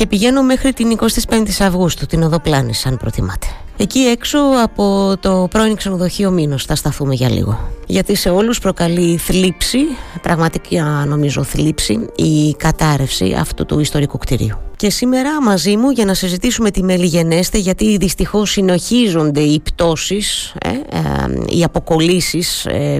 και 0.00 0.06
πηγαίνω 0.06 0.42
μέχρι 0.42 0.72
την 0.72 0.98
25η 1.00 1.50
Αυγούστου, 1.58 2.06
την 2.06 2.22
Οδοπλάνη, 2.22 2.72
αν 2.84 2.96
προτιμάτε. 2.96 3.46
Εκεί 3.82 3.98
έξω 3.98 4.38
από 4.62 5.14
το 5.20 5.48
πρώην 5.50 5.76
ξενοδοχείο 5.76 6.30
Μήνος 6.30 6.64
θα 6.64 6.74
σταθούμε 6.74 7.14
για 7.14 7.30
λίγο. 7.30 7.70
Γιατί 7.86 8.14
σε 8.14 8.30
όλους 8.30 8.58
προκαλεί 8.58 9.16
θλίψη, 9.16 9.78
πραγματικά 10.22 11.04
νομίζω 11.08 11.42
θλίψη, 11.42 12.06
η 12.16 12.54
κατάρρευση 12.56 13.34
αυτού 13.38 13.66
του 13.66 13.80
ιστορικού 13.80 14.18
κτηρίου. 14.18 14.58
Και 14.76 14.90
σήμερα 14.90 15.42
μαζί 15.42 15.76
μου 15.76 15.90
για 15.90 16.04
να 16.04 16.14
συζητήσουμε 16.14 16.70
τη 16.70 16.82
Μελιγενέστε 16.82 17.58
γιατί 17.58 17.96
δυστυχώς 17.96 18.50
συνοχίζονται 18.50 19.40
οι 19.40 19.60
πτώσεις, 19.60 20.54
ε, 20.62 20.68
ε, 20.68 21.56
οι 21.56 21.64
αποκολλήσεις 21.64 22.66
ε, 22.66 22.98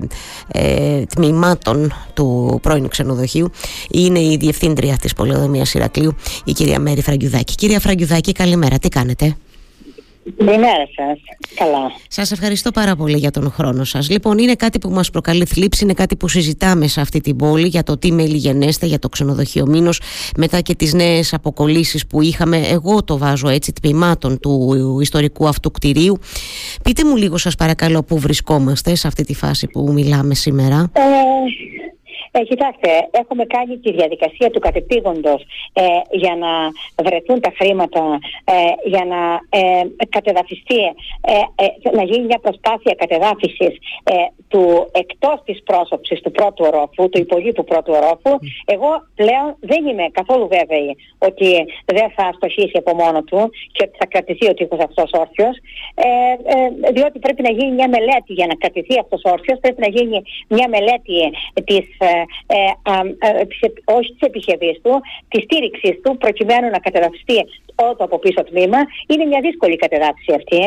ε, 0.49 1.03
τμήματων 1.15 1.93
του 2.15 2.59
πρώην 2.63 2.89
ξενοδοχείου 2.89 3.51
είναι 3.91 4.19
η 4.19 4.37
Διευθύντρια 4.41 4.97
της 4.97 5.13
Πολεοδομίας 5.13 5.75
Ηρακλείου, 5.75 6.15
η 6.45 6.53
κυρία 6.53 6.81
Μέρη 6.81 7.03
Φραγκιουδάκη. 7.03 7.55
Κυρία 7.55 7.81
Φραγκιουδάκη, 7.81 8.33
καλημέρα. 8.33 8.79
Τι 8.79 8.89
κάνετε; 8.89 9.37
Καλημέρα 10.37 10.87
σας. 10.97 11.19
Καλά. 11.55 11.93
Σας 12.09 12.33
ευχαριστώ 12.33 12.71
πάρα 12.71 12.97
πολύ 12.97 13.17
για 13.17 13.31
τον 13.31 13.51
χρόνο 13.51 13.85
σας. 13.85 14.11
Λοιπόν, 14.11 14.39
είναι 14.39 14.55
κάτι 14.55 14.79
που 14.79 14.91
μας 14.91 15.11
προκαλεί 15.11 15.45
θλίψη, 15.45 15.85
είναι 15.85 15.93
κάτι 15.93 16.17
που 16.17 16.29
συζητάμε 16.29 16.87
σε 16.87 17.01
αυτή 17.01 17.21
την 17.21 17.37
πόλη 17.37 17.67
για 17.67 17.83
το 17.83 17.99
τι 17.99 18.13
μελιγενέστε, 18.13 18.87
για 18.87 18.99
το 18.99 19.09
ξενοδοχείο 19.09 19.67
Μήνος, 19.67 20.01
μετά 20.37 20.61
και 20.61 20.75
τις 20.75 20.93
νέες 20.93 21.35
αποκολλήσεις 21.35 22.07
που 22.07 22.23
είχαμε. 22.23 22.57
Εγώ 22.57 23.05
το 23.05 23.19
βάζω 23.19 23.49
έτσι 23.49 23.73
τμήματων 23.73 24.41
του 24.41 24.99
ιστορικού 25.01 25.49
αυτού 25.49 25.71
κτηρίου. 25.71 26.19
Πείτε 26.83 27.05
μου 27.05 27.17
λίγο, 27.17 27.37
σας 27.37 27.55
παρακαλώ, 27.55 28.03
πού 28.03 28.19
βρισκόμαστε 28.19 28.95
σε 28.95 29.07
αυτή 29.07 29.25
τη 29.25 29.35
φάση 29.35 29.67
που 29.67 29.93
μιλάμε 29.93 30.35
σήμερα. 30.35 30.91
Ε, 30.93 31.01
ε, 32.31 32.43
κοιτάξτε, 32.43 33.09
έχουμε 33.11 33.45
κάνει 33.45 33.79
τη 33.79 33.93
διαδικασία 33.93 34.51
του 34.51 34.61
κατεπήγοντος 34.61 35.43
ε, 35.73 35.83
για 36.11 36.37
να 36.37 36.49
βρεθούν 37.05 37.41
τα 37.41 37.53
χρήματα, 37.57 38.19
ε, 38.45 38.53
για 38.89 39.05
να 39.05 39.41
ε, 39.59 39.83
κατεδαφιστεί, 40.09 40.81
ε, 41.21 41.91
να 41.97 42.03
γίνει 42.03 42.25
μια 42.25 42.39
προσπάθεια 42.39 42.95
κατεδάφισης 42.95 43.79
του 44.51 44.65
εκτός 44.93 45.39
της 45.45 45.63
πρόσωψης 45.63 46.21
του 46.21 46.31
πρώτου 46.31 46.65
ορόφου, 46.69 47.09
του 47.09 47.19
υπολείπου 47.19 47.65
πρώτου 47.65 47.93
ορόφου. 48.01 48.33
Εγώ 48.75 48.91
πλέον 49.15 49.49
δεν 49.61 49.87
είμαι 49.87 50.07
καθόλου 50.19 50.49
βέβαιη 50.57 50.97
ότι 51.19 51.49
δεν 51.97 52.09
θα 52.17 52.33
στοχίσει 52.37 52.77
από 52.83 52.95
μόνο 52.95 53.23
του 53.23 53.51
και 53.73 53.83
ότι 53.87 53.97
θα 53.99 54.07
κρατηθεί 54.07 54.49
ο 54.49 54.55
τείχος 54.55 54.81
αυτός 54.89 55.11
όρθιος, 55.13 55.57
διότι 56.93 57.19
πρέπει 57.19 57.43
να 57.43 57.51
γίνει 57.51 57.73
μια 57.73 57.89
μελέτη 57.89 58.33
για 58.39 58.47
να 58.47 58.55
κρατηθεί 58.55 58.99
αυτός 58.99 59.21
όρθιος, 59.25 59.59
πρέπει 59.61 59.81
να 59.81 59.91
γίνει 59.97 60.23
μια 60.49 60.69
μελέτη 60.69 61.19
της 61.65 61.87
ε, 61.99 62.13
ε, 62.47 63.35
όχι 63.85 64.11
της 64.13 64.27
επιχειρή 64.29 64.81
του, 64.83 65.01
της 65.29 65.43
στήριξη 65.43 66.01
του, 66.03 66.17
προκειμένου 66.17 66.69
να 66.71 66.79
κατεδαφιστεί 66.79 67.39
όλο 67.39 67.70
το 67.97 68.05
από 68.09 68.19
πίσω 68.19 68.41
τμήμα. 68.45 68.81
Είναι 69.11 69.25
μια 69.25 69.41
δύσκολη 69.41 69.77
κατεδάφιση 69.77 70.33
αυτή. 70.41 70.63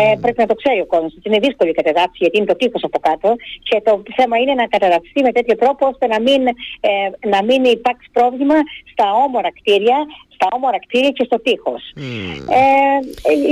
Ε, 0.00 0.14
πρέπει 0.22 0.40
να 0.44 0.46
το 0.46 0.54
ξέρει 0.54 0.80
ο 0.80 0.86
κόσμος 0.86 1.12
ότι 1.18 1.28
είναι 1.28 1.38
δύσκολη 1.46 1.72
κατεδάφιση, 1.72 2.20
γιατί 2.24 2.36
είναι 2.36 2.46
το 2.46 2.56
τείχος 2.56 2.82
από 2.88 2.98
κάτω. 2.98 3.28
Και 3.68 3.80
το 3.84 4.02
θέμα 4.16 4.36
είναι 4.38 4.54
να 4.54 4.66
κατεδαφιστεί 4.66 5.20
με 5.22 5.32
τέτοιο 5.32 5.56
τρόπο 5.56 5.86
ώστε 5.86 6.06
να 6.06 6.20
μην, 6.20 6.40
ε, 6.46 6.92
να 7.32 7.40
μην 7.48 7.64
υπάρξει 7.64 8.08
πρόβλημα 8.12 8.54
στα 8.92 9.06
όμορα 9.26 9.50
κτίρια, 9.58 9.98
στα 10.34 10.46
όμορα 10.56 10.78
κτίρια 10.78 11.10
και 11.10 11.24
στο 11.24 11.40
τείχος. 11.40 11.82
Ε, 12.60 12.96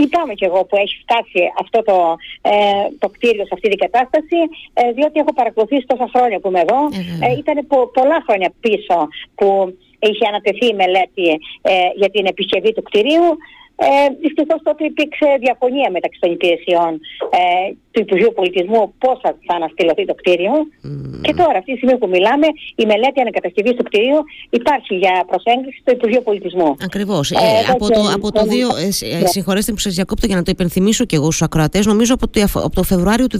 λυπάμαι 0.01 0.35
κι 0.35 0.45
εγώ 0.45 0.65
που 0.65 0.77
έχει 0.77 0.97
φτάσει 1.05 1.43
αυτό 1.63 1.83
το, 1.83 2.17
ε, 2.43 2.53
το 2.99 3.09
κτίριο 3.09 3.45
σε 3.45 3.55
αυτή 3.57 3.69
την 3.69 3.79
κατάσταση, 3.79 4.39
ε, 4.73 4.93
διότι 4.93 5.21
έχω 5.21 5.33
παρακολουθήσει 5.35 5.87
τόσα 5.87 6.09
χρόνια 6.15 6.39
που 6.41 6.49
είμαι 6.49 6.61
εδώ. 6.61 6.81
Ε, 7.27 7.37
ήταν 7.43 7.67
πολλά 7.93 8.19
χρόνια 8.27 8.53
πίσω 8.61 9.09
που 9.35 9.77
είχε 10.11 10.25
ανατεθεί 10.33 10.67
η 10.67 10.75
μελέτη 10.83 11.28
ε, 11.62 11.72
για 12.00 12.11
την 12.11 12.25
επισκευή 12.27 12.72
του 12.72 12.83
κτηρίου. 12.83 13.28
Ε, 13.77 14.09
Δυστυχώς 14.25 14.61
τότε 14.62 14.84
υπήρξε 14.84 15.27
διαφωνία 15.44 15.89
μεταξύ 15.97 16.19
των 16.22 16.31
υπηρεσιών 16.36 16.92
ε, 17.39 17.44
του 17.92 18.00
Υπουργείου 18.06 18.33
Πολιτισμού 18.39 18.83
πώς 19.03 19.17
θα, 19.22 19.31
θα 19.47 19.55
αναστηλωθεί 19.55 20.05
το 20.11 20.14
κτίριο. 20.14 20.53
Και 21.27 21.34
τώρα, 21.34 21.56
αυτή 21.59 21.71
τη 21.72 21.77
στιγμή 21.77 21.99
που 21.99 22.09
μιλάμε, 22.09 22.47
η 22.75 22.84
μελέτη 22.87 23.21
ανακατασκευής 23.21 23.75
του 23.78 23.82
κτίριου 23.82 24.21
υπάρχει 24.50 24.94
για 24.94 25.15
προσέγγιση 25.31 25.78
στο 25.81 25.93
Υπουργείο 25.93 26.21
Πολιτισμού. 26.21 26.77
Ακριβώς. 26.88 27.31
Ε, 27.31 27.34
ε, 27.34 27.72
από, 27.72 27.87
το, 27.88 28.00
από 28.15 28.32
το 28.32 28.43
δύο, 28.44 28.69
ε, 28.69 29.15
ε, 29.15 29.19
ναι. 29.19 29.27
συγχωρέστε 29.27 29.72
που 29.72 29.78
σας 29.78 29.94
διακόπτω 29.94 30.27
για 30.27 30.37
να 30.37 30.43
το 30.43 30.50
υπενθυμίσω 30.50 31.04
και 31.04 31.16
εγώ 31.16 31.25
στους 31.25 31.43
ακροατές, 31.43 31.87
νομίζω 31.87 32.15
από 32.15 32.28
το, 32.28 32.41
από 32.54 32.75
το 32.75 32.82
Φεβρουάριο 32.82 33.27
του 33.27 33.38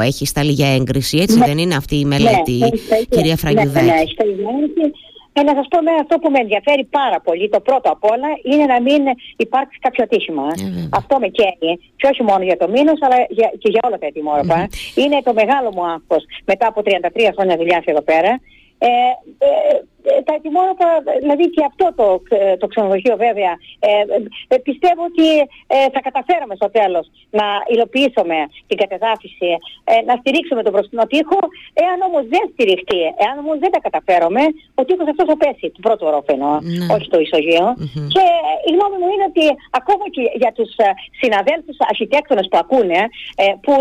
2022 0.00 0.02
έχει 0.02 0.26
σταλεί 0.26 0.52
για 0.52 0.68
έγκριση, 0.74 1.18
έτσι 1.18 1.38
ναι. 1.38 1.46
δεν 1.46 1.58
είναι 1.58 1.74
αυτή 1.74 1.96
η 1.96 2.04
μελέτη, 2.04 2.52
ναι, 2.52 2.68
κυρία 3.08 3.36
Φραγκιουδάκη; 3.36 3.86
Ναι, 3.86 3.92
ναι, 3.92 4.90
ε, 5.38 5.42
να 5.42 5.54
σας 5.58 5.66
πω 5.70 5.78
με 5.82 5.92
αυτό 6.02 6.14
που 6.18 6.30
με 6.30 6.38
ενδιαφέρει 6.44 6.84
πάρα 6.84 7.18
πολύ, 7.20 7.48
το 7.48 7.60
πρώτο 7.60 7.90
απ' 7.90 8.04
όλα, 8.12 8.28
είναι 8.50 8.64
να 8.64 8.80
μην 8.86 9.02
υπάρξει 9.36 9.78
κάποιο 9.78 10.04
ατύχημα. 10.04 10.42
Ε, 10.42 10.88
αυτό 11.00 11.18
με 11.18 11.28
καίνει. 11.38 11.72
Και 11.96 12.06
όχι 12.12 12.22
μόνο 12.22 12.42
για 12.44 12.56
το 12.56 12.68
μήνος, 12.68 12.98
αλλά 13.04 13.16
για, 13.28 13.48
και 13.58 13.68
για 13.74 13.82
όλα 13.86 13.98
τα 13.98 14.06
ετοιμόρροπα. 14.06 14.68
Είναι 14.94 15.18
το 15.24 15.32
μεγάλο 15.40 15.68
μου 15.74 15.84
άγχος 15.94 16.22
μετά 16.44 16.66
από 16.66 16.82
33 16.84 17.30
χρόνια 17.36 17.56
δουλειάς 17.56 17.84
εδώ 17.84 18.02
πέρα. 18.02 18.32
Ε, 18.78 18.88
ε, 18.88 19.48
ε, 19.48 19.82
τα 20.26 20.32
ετοιμόρροπα, 20.38 20.88
δηλαδή 21.22 21.44
και 21.54 21.62
αυτό 21.70 21.86
το, 21.98 22.06
ε, 22.36 22.56
το 22.56 22.66
ξενοδοχείο 22.66 23.16
βέβαια, 23.26 23.52
ε, 23.78 23.90
ε, 24.52 24.56
πιστεύω 24.68 25.02
ότι 25.10 25.28
θα 25.94 26.00
καταφέραμε 26.08 26.54
στο 26.60 26.68
τέλος 26.78 27.04
να 27.38 27.46
υλοποιήσουμε 27.72 28.38
την 28.68 28.76
κατεδάφιση, 28.82 29.50
να 30.08 30.14
στηρίξουμε 30.20 30.62
τον 30.62 30.72
μπροστινό 30.72 31.04
τοίχο. 31.12 31.40
Εάν 31.84 31.98
όμως 32.08 32.24
δεν 32.34 32.44
στηριχτεί, 32.52 33.02
εάν 33.24 33.34
όμως 33.42 33.56
δεν 33.62 33.70
τα 33.74 33.80
καταφέρουμε, 33.86 34.42
ο 34.80 34.82
τοίχος 34.86 35.08
αυτός 35.12 35.26
θα 35.30 35.36
πέσει, 35.42 35.66
του 35.74 35.82
πρώτου 35.86 36.04
ορόφαινο, 36.10 36.48
ναι. 36.60 36.94
όχι 36.94 37.08
το 37.14 37.18
ισογειο 37.26 37.64
Και 38.14 38.24
η 38.68 38.70
γνώμη 38.76 38.96
μου 39.00 39.08
είναι 39.12 39.26
ότι 39.32 39.46
ακόμα 39.80 40.04
και 40.14 40.22
για 40.42 40.52
τους 40.56 40.70
συναδέλφους 41.20 41.76
αρχιτέκτονες 41.92 42.46
που 42.50 42.58
ακούνε, 42.62 43.00
που 43.64 43.72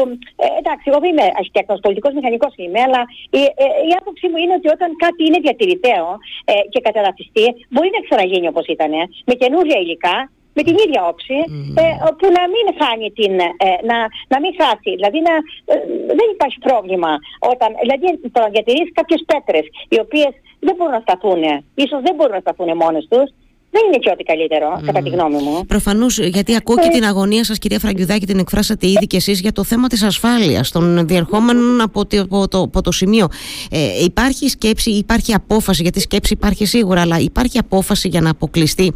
εντάξει, 0.60 0.86
εγώ 0.90 1.00
δεν 1.04 1.10
είμαι 1.12 1.28
αρχιτέκτονος, 1.42 1.82
πολιτικός 1.86 2.14
μηχανικός 2.18 2.54
είμαι, 2.62 2.80
αλλά 2.88 3.02
η, 3.40 3.42
η 3.90 3.92
άποψή 4.00 4.26
μου 4.30 4.38
είναι 4.44 4.56
ότι 4.60 4.68
όταν 4.76 4.90
κάτι 5.04 5.22
είναι 5.28 5.40
διατηρηταίο, 5.46 6.10
ε, 6.46 6.54
και 6.72 6.80
καταδαφιστεί, 6.88 7.46
μπορεί 7.70 7.90
να 7.96 8.02
ξαναγίνει 8.08 8.48
όπως 8.48 8.66
ήταν, 8.68 8.92
με 9.26 9.34
καινούργια 9.34 9.80
υλικά, 9.80 10.18
με 10.58 10.62
την 10.68 10.76
ίδια 10.86 11.02
όψη, 11.12 11.38
ε, 11.82 11.86
που 12.18 12.28
να 12.38 12.44
μην 12.54 12.66
χάνει 12.80 13.08
την, 13.20 13.34
ε, 13.68 13.70
να, 13.90 13.98
να 14.34 14.38
μην 14.42 14.52
χάσει. 14.60 14.92
Δηλαδή 15.00 15.20
να, 15.28 15.34
ε, 15.74 15.76
δεν 16.20 16.28
υπάρχει 16.36 16.60
πρόβλημα 16.68 17.12
όταν, 17.52 17.70
δηλαδή 17.84 18.08
το 18.34 18.40
να 18.46 18.50
διατηρήσει 18.56 18.92
κάποιες 19.00 19.22
πέτρες 19.32 19.66
οι 19.94 19.98
οποίες 20.06 20.32
δεν 20.66 20.76
μπορούν 20.76 20.96
να 21.00 21.06
σταθούν, 21.08 21.42
ίσως 21.84 22.02
δεν 22.08 22.16
μπορούν 22.16 22.36
να 22.40 22.46
σταθούν 22.46 22.70
μόνες 22.84 23.06
τους, 23.12 23.28
δεν 23.76 23.84
είναι 23.88 23.98
και 23.98 24.10
ό,τι 24.14 24.24
καλύτερο, 24.24 24.82
κατά 24.86 25.02
τη 25.02 25.10
γνώμη 25.10 25.36
μου. 25.36 25.66
Προφανώς, 25.66 26.18
γιατί 26.18 26.56
ακούω 26.56 26.76
και 26.76 26.88
ε. 26.92 26.98
την 26.98 27.06
αγωνία 27.06 27.44
σας, 27.44 27.58
κυρία 27.58 27.80
Φραγκιουδάκη, 27.80 28.26
την 28.26 28.40
εκφράσατε 28.40 28.88
ήδη 28.88 29.08
κι 29.08 29.16
εσείς 29.16 29.40
για 29.40 29.52
το 29.52 29.64
θέμα 29.64 29.88
της 29.88 30.04
ασφάλειας 30.04 30.72
των 30.72 31.08
διερχόμενων 31.08 31.82
από 31.82 32.06
το, 32.06 32.22
από 32.22 32.48
το, 32.48 32.62
από 32.62 32.82
το 32.82 32.92
σημείο. 32.92 33.28
Ε, 33.72 34.04
υπάρχει 34.04 34.50
σκέψη, 34.50 34.92
υπάρχει 34.92 35.34
απόφαση, 35.34 35.82
γιατί 35.82 36.00
σκέψη 36.00 36.34
υπάρχει 36.34 36.66
σίγουρα, 36.66 37.02
αλλά 37.02 37.20
υπάρχει 37.20 37.58
απόφαση 37.58 38.08
για 38.08 38.22
να 38.22 38.30
αποκλειστεί 38.30 38.92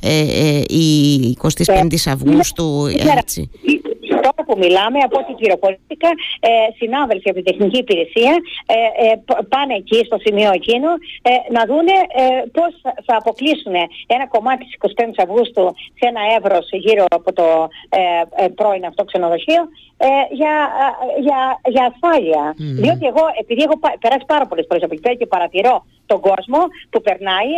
ε, 0.00 0.18
ε, 0.18 0.74
η 0.74 1.36
25η 1.42 1.96
Αυγούστου. 2.06 2.86
Έτσι 3.16 3.50
τώρα 4.24 4.40
που 4.48 4.54
μιλάμε, 4.62 4.98
από 5.06 5.16
ό,τι 5.22 5.32
πληροφορήθηκα, 5.40 6.10
ε, 6.48 6.50
συνάδελφοι 6.80 7.28
από 7.30 7.38
την 7.40 7.48
τεχνική 7.50 7.78
υπηρεσία 7.84 8.34
ε, 8.74 8.78
ε, 9.04 9.08
πάνε 9.52 9.74
εκεί 9.82 9.98
στο 10.08 10.16
σημείο 10.24 10.50
εκείνο 10.60 10.90
ε, 11.30 11.32
να 11.56 11.62
δούνε 11.70 11.96
ε, 12.20 12.24
πώς 12.56 12.72
θα 13.06 13.14
αποκλείσουν 13.20 13.74
ένα 14.14 14.26
κομμάτι 14.34 14.62
της 14.64 14.74
25 14.80 15.24
Αυγούστου 15.24 15.64
σε 15.98 16.04
ένα 16.10 16.22
εύρος 16.36 16.66
γύρω 16.84 17.04
από 17.18 17.30
το 17.38 17.46
ε, 17.98 18.00
ε 18.44 18.48
πρώην 18.58 18.84
αυτό 18.90 19.04
ξενοδοχείο 19.04 19.62
ε, 19.96 20.06
για, 20.38 20.54
για, 21.26 21.40
για 21.74 21.84
ασφάλεια. 21.90 22.42
Διότι 22.56 23.04
εγώ, 23.12 23.24
επειδή 23.40 23.62
έχω 23.62 23.76
περάσει 24.00 24.24
πάρα 24.26 24.46
πολλές 24.46 24.64
φορές 24.68 24.82
από 24.84 24.92
εκεί 24.94 25.02
πέρα 25.02 25.14
και 25.14 25.26
παρατηρώ 25.26 25.84
τον 26.06 26.20
κόσμο 26.20 26.60
που 26.90 27.00
περνάει, 27.00 27.52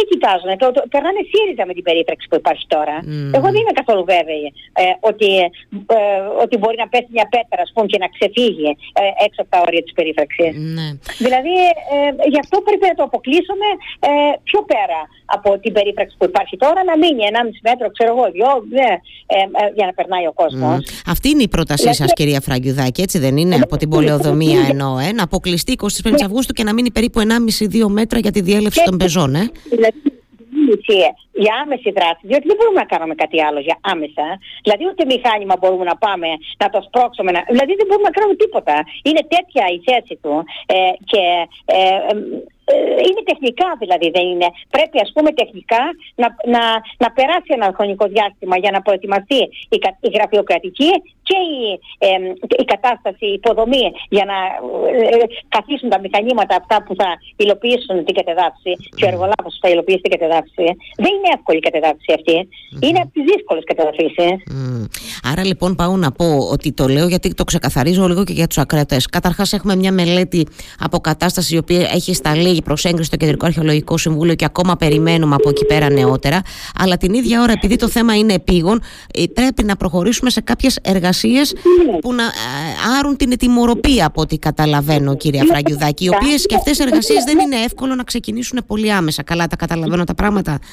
τι 0.00 0.06
κοιτάζουν, 0.12 0.50
το, 0.62 0.66
το, 0.76 0.80
περνάνε 0.94 1.20
ΣΥΡΙΖΑ 1.30 1.64
με 1.70 1.74
την 1.78 1.84
περίπτωση 1.88 2.24
που 2.30 2.36
υπάρχει 2.42 2.64
τώρα. 2.74 2.96
Mm. 3.02 3.36
Εγώ 3.36 3.46
δεν 3.52 3.60
είμαι 3.60 3.74
καθόλου 3.80 4.04
βέβαιη 4.14 4.46
ε, 4.82 4.84
ότι, 5.10 5.30
ε, 5.96 6.00
ότι 6.44 6.54
μπορεί 6.60 6.76
να 6.84 6.88
πέσει 6.92 7.10
μια 7.16 7.26
πέτρα 7.34 7.62
πούμε, 7.74 7.86
και 7.92 7.98
να 8.04 8.08
ξεφύγει 8.14 8.70
ε, 9.00 9.02
έξω 9.26 9.40
από 9.44 9.50
τα 9.54 9.58
όρια 9.66 9.82
της 9.86 9.92
περίφραξης. 9.98 10.52
Mm. 10.60 10.92
Δηλαδή, 11.26 11.54
ε, 11.94 11.98
γι' 12.32 12.40
αυτό 12.44 12.56
πρέπει 12.68 12.86
να 12.90 12.94
το 12.98 13.04
αποκλείσουμε 13.08 13.68
ε, 14.08 14.12
πιο 14.48 14.60
πέρα 14.72 15.00
από 15.36 15.48
την 15.62 15.72
περίφραξη 15.76 16.14
που 16.18 16.26
υπάρχει 16.30 16.54
τώρα, 16.64 16.80
να 16.90 16.94
μείνει 17.02 17.22
1,5 17.32 17.68
μέτρο, 17.68 17.86
ξέρω 17.96 18.10
εγώ, 18.14 18.24
δυο, 18.36 18.50
ε, 18.76 19.36
για 19.78 19.86
να 19.88 19.92
περνάει 19.98 20.26
ο 20.32 20.34
κόσμος. 20.42 20.76
Mm. 20.80 21.10
Αυτή 21.14 21.26
είναι 21.32 21.44
η 21.48 21.52
πρότασή 21.56 21.82
δηλαδή, 21.82 22.02
σας, 22.02 22.12
κυρία 22.18 22.40
Φραγκιουδάκη, 22.46 23.00
έτσι 23.06 23.18
δεν 23.24 23.34
είναι, 23.42 23.54
από 23.66 23.76
την 23.76 23.88
πολεοδομία 23.94 24.60
εννοώ, 24.72 24.98
ε, 24.98 25.12
να 25.12 25.22
αποκλειστεί 25.22 25.72
25 25.72 26.22
Αυγούστου 26.24 26.52
και 26.52 26.64
να 26.64 26.72
μείνει 26.72 26.90
περίπου 26.90 27.20
1,5-2 27.20 27.88
μέτρα 27.88 28.18
για 28.18 28.30
τη 28.30 28.40
διέλευση 28.40 28.82
των 28.84 28.96
πεζών. 28.96 29.34
Ε. 29.34 29.50
Δηλαδή, 30.78 31.08
για 31.44 31.54
άμεση 31.62 31.90
δράση, 31.98 32.22
διότι 32.30 32.46
δεν 32.50 32.56
μπορούμε 32.58 32.80
να 32.80 32.88
κάνουμε 32.92 33.14
κάτι 33.22 33.38
άλλο 33.46 33.60
για 33.68 33.76
άμεσα. 33.92 34.26
Δηλαδή, 34.64 34.82
ούτε 34.90 35.02
μηχάνημα 35.12 35.54
μπορούμε 35.60 35.84
να 35.84 35.96
πάμε 35.96 36.28
να 36.62 36.68
το 36.74 36.78
σπρώξουμε. 36.86 37.30
Να... 37.36 37.40
Δηλαδή, 37.52 37.72
δεν 37.80 37.86
μπορούμε 37.86 38.08
να 38.10 38.16
κάνουμε 38.18 38.36
τίποτα. 38.42 38.76
Είναι 39.08 39.22
τέτοια 39.34 39.64
η 39.76 39.78
θέση 39.88 40.14
του. 40.22 40.34
Ε, 40.66 40.92
και 41.10 41.22
ε, 41.64 41.78
είναι 43.08 43.22
τεχνικά 43.30 43.68
δηλαδή, 43.82 44.06
δεν 44.16 44.24
είναι. 44.32 44.48
Πρέπει 44.74 44.96
ας 45.04 45.10
πούμε 45.14 45.30
τεχνικά 45.40 45.82
να, 46.22 46.26
να, 46.54 46.62
να 47.02 47.08
περάσει 47.16 47.50
ένα 47.58 47.72
χρονικό 47.76 48.04
διάστημα 48.14 48.56
για 48.62 48.70
να 48.74 48.80
προετοιμαστεί 48.86 49.40
η, 49.74 49.78
η 50.00 50.08
γραφειοκρατική 50.16 50.92
και 51.28 51.38
η, 51.56 51.62
η 52.62 52.64
κατάσταση, 52.64 53.24
η 53.32 53.36
υποδομή 53.40 53.86
για 54.16 54.24
να 54.30 54.38
ε, 55.12 55.26
καθίσουν 55.48 55.88
τα 55.94 55.98
μηχανήματα 56.04 56.54
αυτά 56.60 56.76
που 56.84 56.94
θα 57.00 57.08
υλοποιήσουν 57.36 57.96
την 58.06 58.14
κατεδάφιση 58.14 58.72
και 58.96 59.04
ο 59.04 59.08
εργολάβος 59.12 59.52
που 59.54 59.62
θα 59.64 59.68
υλοποιήσει 59.74 60.02
την 60.06 60.12
κατεδάφιση. 60.16 60.66
Δεν 61.04 61.12
είναι 61.16 61.30
εύκολη 61.36 61.58
η 61.58 61.66
κατεδάφιση 61.68 62.10
αυτή. 62.18 62.36
Είναι 62.86 63.00
από 63.04 63.10
τις 63.14 63.24
δύσκολες 63.30 63.64
κατεδαφίσεις. 63.70 64.30
Άρα 65.30 65.44
λοιπόν 65.44 65.70
πάω 65.74 65.96
να 65.96 66.10
πω 66.12 66.28
ότι 66.54 66.72
το 66.72 66.86
λέω 66.86 67.06
γιατί 67.08 67.34
το 67.34 67.44
ξεκαθαρίζω 67.44 68.06
λίγο 68.06 68.24
και 68.24 68.32
για 68.32 68.46
τους 68.46 68.58
ακράτες. 68.58 69.06
Καταρχάς 69.06 69.52
έχουμε 69.52 69.76
μια 69.76 69.92
μελέτη 69.92 70.46
αποκατάστασης 70.78 71.50
η 71.50 71.58
οποία 71.58 71.80
έχει 71.94 72.14
σταλεί 72.14 72.59
προς 72.62 72.84
έγκριση 72.84 73.04
στο 73.04 73.16
Κεντρικό 73.16 73.46
Αρχαιολογικό 73.46 73.98
Συμβούλιο 73.98 74.34
και 74.34 74.44
ακόμα 74.44 74.76
περιμένουμε 74.76 75.34
από 75.34 75.48
εκεί 75.48 75.64
πέρα 75.64 75.90
νεότερα. 75.90 76.42
Αλλά 76.78 76.96
την 76.96 77.14
ίδια 77.14 77.42
ώρα 77.42 77.52
επειδή 77.52 77.76
το 77.76 77.88
θέμα 77.88 78.16
είναι 78.16 78.32
επίγον 78.32 78.82
ε, 79.14 79.22
πρέπει 79.34 79.64
να 79.64 79.76
προχωρήσουμε 79.76 80.30
σε 80.30 80.40
κάποιες 80.40 80.78
εργασίες 80.82 81.54
που 82.00 82.12
να 82.12 82.22
ε, 82.22 82.28
άρουν 82.98 83.16
την 83.16 83.32
ετοιμορροπία 83.32 84.06
από 84.06 84.20
ό,τι 84.20 84.38
καταλαβαίνω 84.38 85.16
κυρία 85.16 85.44
Φραγκιουδάκη 85.44 86.04
οι 86.04 86.08
οποίες 86.08 86.46
και 86.46 86.54
αυτές 86.54 86.78
οι 86.78 86.82
εργασίες 86.82 87.24
δεν 87.24 87.38
είναι 87.38 87.56
εύκολο 87.56 87.94
να 87.94 88.02
ξεκινήσουν 88.02 88.62
πολύ 88.66 88.92
άμεσα 88.92 89.22
καλά 89.22 89.46
τα 89.46 89.56
καταλαβαίνω 89.56 90.04
τα 90.04 90.14
πράγματα 90.14 90.50
ναι, 90.50 90.58
ναι. 90.58 90.64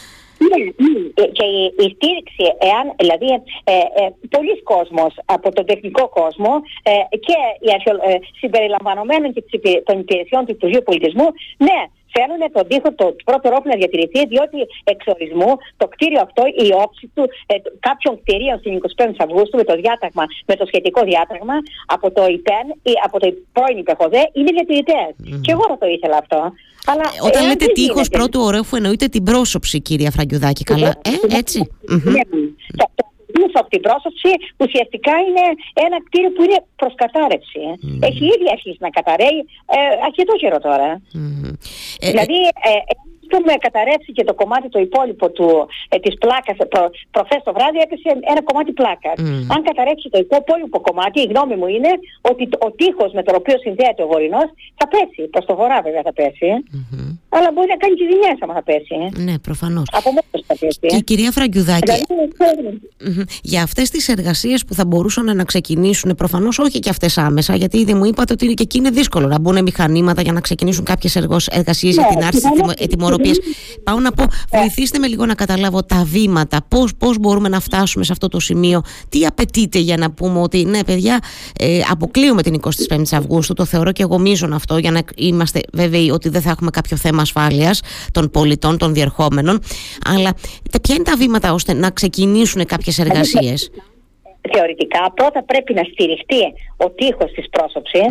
Και 1.37 1.45
η, 1.83 1.87
στήριξη, 1.95 2.43
εάν 2.71 2.85
δηλαδή 3.01 3.29
ε, 3.63 3.73
ε, 3.73 4.09
πολλοί 4.29 4.61
κόσμος 4.63 5.13
από 5.25 5.51
τον 5.51 5.65
τεχνικό 5.65 6.09
κόσμο 6.09 6.61
ε, 6.83 7.17
και 7.27 7.37
οι 7.59 7.69
αρχαιο, 7.73 7.95
ε, 8.11 8.17
συμπεριλαμβανομένων 8.39 9.33
και 9.33 9.81
των 9.85 9.99
υπηρεσιών 9.99 10.45
του 10.45 10.51
Υπουργείου 10.51 10.83
Πολιτισμού, 10.83 11.27
ναι, 11.57 11.79
θέλουν 12.15 12.41
τον 12.57 12.65
τοίχο 12.69 12.89
το 13.01 13.05
πρώτο 13.27 13.45
ρόλο 13.53 13.65
να 13.71 13.77
διατηρηθεί, 13.81 14.21
διότι 14.33 14.57
εξορισμού 14.93 15.51
το 15.81 15.85
κτίριο 15.93 16.21
αυτό, 16.27 16.43
η 16.65 16.67
όψη 16.83 17.05
του 17.15 17.23
ε, 17.51 17.55
κάποιων 17.87 18.13
κτηρίων 18.21 18.57
στην 18.61 18.73
25 18.77 19.25
Αυγούστου 19.25 19.55
με 19.61 19.65
το 19.69 19.75
διάταγμα, 19.81 20.23
με 20.49 20.55
το 20.59 20.65
σχετικό 20.69 21.01
διάταγμα 21.11 21.55
από 21.95 22.07
το 22.17 22.23
ΙΠΕΝ 22.35 22.67
ή 22.91 22.93
από 23.05 23.15
το 23.21 23.27
πρώην 23.55 23.77
ΙΠΕΧΟΔΕ 23.81 24.23
είναι 24.37 24.51
διατηρητές. 24.57 25.11
Mm. 25.19 25.39
Και 25.43 25.51
εγώ 25.55 25.63
θα 25.71 25.77
το 25.81 25.87
ήθελα 25.95 26.17
αυτό. 26.23 26.39
Αλλά, 26.91 27.05
ε, 27.17 27.27
Όταν 27.27 27.47
λέτε 27.47 27.65
τείχος 27.65 28.07
πρώτου 28.09 28.39
ορέφου 28.41 28.75
εννοείται 28.75 29.07
την 29.07 29.23
πρόσωψη, 29.23 29.81
κυρία 29.81 30.11
Φραγκιουδάκη. 30.11 30.63
Καλά, 30.63 30.87
ε, 30.87 31.37
έτσι. 31.37 31.59
Ναι, 31.89 32.21
πίσω 33.37 33.57
από 33.61 33.69
την 33.73 33.81
πρόσωψη 33.87 34.31
ουσιαστικά 34.63 35.13
είναι 35.25 35.45
ένα 35.85 35.97
κτίριο 36.05 36.31
που 36.35 36.41
είναι 36.45 36.59
προς 36.79 36.93
κατάρρευση. 37.03 37.63
Έχει 38.09 38.23
ήδη 38.33 38.47
αρχίσει 38.55 38.79
να 38.85 38.89
καταραίει 38.97 39.39
ε, 39.75 39.79
αρκετό 40.07 40.33
καιρό 40.41 40.59
τώρα. 40.67 40.89
Ε, 42.03 42.09
δηλαδή, 42.11 42.39
ε, 42.69 42.71
έχουμε 43.35 43.53
καταρρεύσει 43.67 44.11
και 44.17 44.23
το 44.29 44.33
κομμάτι 44.41 44.67
το 44.75 44.79
υπόλοιπο 44.87 45.25
του, 45.35 45.47
ε, 45.93 45.97
της 46.03 46.13
πλάκας 46.23 46.57
προ, 46.71 46.83
προχθές 47.15 47.41
το 47.47 47.51
βράδυ 47.57 47.79
έπεσε 47.85 48.09
ένα 48.31 48.41
κομμάτι 48.49 48.71
πλάκας. 48.79 49.17
Αν 49.53 49.59
καταρρεύσει 49.69 50.07
το 50.31 50.37
υπόλοιπο 50.43 50.77
κομμάτι 50.87 51.17
η 51.25 51.27
γνώμη 51.31 51.55
μου 51.59 51.67
είναι 51.75 51.91
ότι 52.31 52.43
ο 52.67 52.69
τείχος 52.79 53.11
με 53.17 53.23
τον 53.27 53.35
οποίο 53.39 53.55
συνδέεται 53.63 54.01
ο 54.05 54.07
βορεινός 54.11 54.47
θα 54.79 54.85
πέσει, 54.93 55.21
προς 55.33 55.45
το 55.49 55.53
βορρά 55.59 55.79
βέβαια 55.87 56.03
θα 56.07 56.13
πεσει 56.19 56.51
αλλά 57.29 57.51
μπορεί 57.53 57.67
να 57.67 57.75
κάνει 57.75 57.95
και 57.95 58.05
ζημιές 58.11 58.37
άμα 58.39 58.53
θα 58.53 58.63
πέσει. 58.63 59.23
Ναι, 59.23 59.39
προφανώς. 59.39 59.85
Από 59.91 60.09
μόνος 60.09 60.45
θα 60.47 60.55
πέσει. 60.59 60.79
Και 60.81 60.95
η 60.95 61.03
κυρία 61.03 61.31
Φραγκιουδάκη, 61.31 61.91
για 63.41 63.63
αυτές 63.63 63.89
τις 63.89 64.07
εργασίες 64.07 64.65
που 64.65 64.73
θα 64.73 64.85
μπορούσαν 64.85 65.35
να 65.35 65.43
ξεκινήσουν, 65.43 66.15
προφανώς 66.15 66.59
όχι 66.59 66.79
και 66.79 66.89
αυτές 66.89 67.17
άμεσα, 67.17 67.55
γιατί 67.55 67.77
ήδη 67.77 67.93
μου 67.93 68.05
είπατε 68.05 68.33
ότι 68.33 68.45
και 68.53 68.63
εκεί 68.63 68.77
είναι 68.77 68.89
δύσκολο 68.89 69.27
να 69.27 69.39
μπουν 69.39 69.61
μηχανήματα 69.61 70.21
για 70.21 70.31
να 70.31 70.41
ξεκινήσουν 70.41 70.83
κάποιες 70.83 71.15
εργασίες 71.51 71.95
για 71.95 72.07
ναι, 72.65 72.73
την 73.17 73.29
άρση 73.29 73.41
Πάω 73.83 73.99
να 73.99 74.11
πω, 74.11 74.23
ε. 74.23 74.59
βοηθήστε 74.59 74.99
με 74.99 75.07
λίγο 75.07 75.25
να 75.25 75.35
καταλάβω 75.35 75.83
τα 75.83 76.03
βήματα, 76.03 76.61
πώς, 76.67 76.95
πώς 76.97 77.17
μπορούμε 77.19 77.49
να 77.49 77.59
φτάσουμε 77.59 78.03
σε 78.03 78.11
αυτό 78.11 78.27
το 78.27 78.39
σημείο, 78.39 78.81
τι 79.09 79.25
απαιτείται 79.25 79.79
για 79.79 79.97
να 79.97 80.11
πούμε 80.11 80.39
ότι 80.39 80.65
ναι 80.65 80.83
παιδιά 80.83 81.19
ε, 81.59 81.81
αποκλείουμε 81.89 82.41
την 82.41 82.59
25η 82.61 83.01
Αυγούστου, 83.11 83.53
το 83.53 83.65
θεωρώ 83.65 83.91
και 83.91 84.03
εγώ 84.03 84.19
μείζον 84.19 84.53
αυτό 84.53 84.77
για 84.77 84.91
να 84.91 85.01
είμαστε 85.15 85.61
βέβαιοι 85.73 86.09
ότι 86.09 86.29
δεν 86.29 86.41
θα 86.41 86.49
έχουμε 86.49 86.69
κάποιο 86.69 86.97
θέμα 86.97 87.21
ασφάλειας 87.21 87.81
των 88.11 88.29
πολιτών, 88.31 88.77
των 88.77 88.93
διερχόμενων, 88.93 89.59
αλλά 90.05 90.33
ποια 90.81 90.95
είναι 90.95 91.03
τα 91.03 91.15
βήματα 91.17 91.53
ώστε 91.53 91.73
να 91.73 91.89
ξεκινήσουν 91.89 92.65
κάποιες 92.65 92.99
εργασίες; 92.99 93.69
Θεωρητικά 94.53 95.11
πρώτα 95.19 95.43
πρέπει 95.43 95.73
να 95.73 95.83
στηριχτεί 95.91 96.43
ο 96.85 96.89
τείχος 96.89 97.31
της 97.31 97.45
προσωψης 97.49 98.07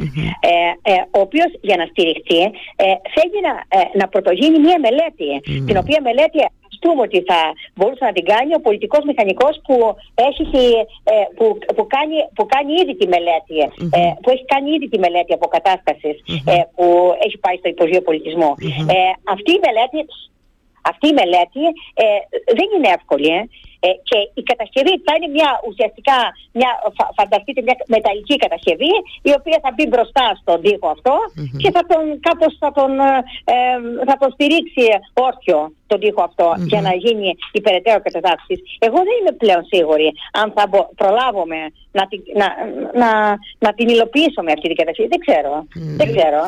ε, 0.50 0.92
ε, 0.92 0.94
ο 1.16 1.20
οποίος 1.26 1.50
για 1.60 1.76
να 1.76 1.86
στηριχτεί 1.86 2.40
ε, 2.76 2.84
θέλει 3.14 3.38
να, 3.48 3.52
ε, 3.78 3.98
να 4.00 4.08
πρωτογίνει 4.08 4.58
μία 4.66 4.78
μελέτη 4.86 5.30
την 5.66 5.76
οποία 5.82 6.00
μελέτη 6.02 6.38
πούμε 6.80 7.02
ότι 7.08 7.18
θα 7.30 7.40
μπορούσε 7.74 8.04
να 8.04 8.12
την 8.12 8.24
κάνει 8.24 8.54
ο 8.54 8.60
πολιτικός 8.60 9.02
μηχανικός 9.04 9.60
που, 9.66 9.76
έχει, 10.28 10.64
ε, 11.12 11.24
που, 11.36 11.44
που, 11.76 11.86
κάνει, 11.94 12.16
που 12.34 12.46
κάνει 12.54 12.72
ήδη 12.82 12.94
τη 12.96 13.06
μελέτη 13.14 13.56
που 14.22 14.30
έχει 14.30 14.44
κάνει 14.44 14.70
ήδη 14.76 14.88
τη 14.88 14.98
μελέτη 14.98 15.32
αποκατάστασης 15.32 16.16
που 16.74 16.86
έχει 17.24 17.36
πάει 17.44 17.56
στο 17.56 17.68
Υπουργείο 17.68 18.02
Πολιτισμού. 18.02 18.50
Αυτή 19.34 19.50
η 19.58 19.60
μελέτη 19.66 19.98
αυτή 20.92 21.06
η 21.08 21.16
μελέτη 21.20 21.64
δεν 22.58 22.68
είναι 22.76 22.90
εύκολη 22.98 23.30
ε, 23.75 23.75
και 24.08 24.18
η 24.40 24.42
κατασκευή 24.50 24.92
θα 25.06 25.12
είναι 25.14 25.30
μια 25.36 25.50
ουσιαστικά, 25.68 26.18
μια, 26.58 26.70
φανταστείτε 27.18 27.60
μια 27.66 27.76
μεταλλική 27.96 28.36
κατασκευή 28.44 28.92
η 29.28 29.32
οποία 29.38 29.58
θα 29.64 29.70
μπει 29.74 29.84
μπροστά 29.92 30.26
στον 30.40 30.56
τοίχο 30.62 30.92
και 31.62 31.70
θα 31.76 31.82
τον, 31.90 32.02
κάπως 32.26 32.52
θα 32.62 32.70
τον, 32.78 32.92
ε, 33.54 33.58
θα 34.08 34.16
τον 34.20 34.30
στηρίξει 34.34 34.84
όρθιο 35.26 35.60
τον 35.86 36.00
τοίχο 36.00 36.32
για 36.66 36.80
να 36.80 36.92
γίνει 36.94 37.36
η 37.52 37.60
περαιτέρω 37.60 38.00
κατεδάφιση. 38.02 38.62
Εγώ 38.78 38.96
δεν 38.96 39.14
είμαι 39.20 39.32
πλέον 39.42 39.62
σίγουρη 39.72 40.12
αν 40.32 40.52
θα 40.56 40.68
προλάβουμε 40.94 41.56
να, 41.96 42.08
να, 42.40 42.48
να, 43.00 43.38
να 43.58 43.74
την 43.74 43.88
υλοποιήσουμε 43.88 44.52
αυτή 44.52 44.66
την 44.68 44.76
κατασκευή. 44.76 45.08
Δεν 45.08 45.20
ξέρω. 45.26 45.66
Δεν 45.96 46.06
ξέρω. 46.14 46.40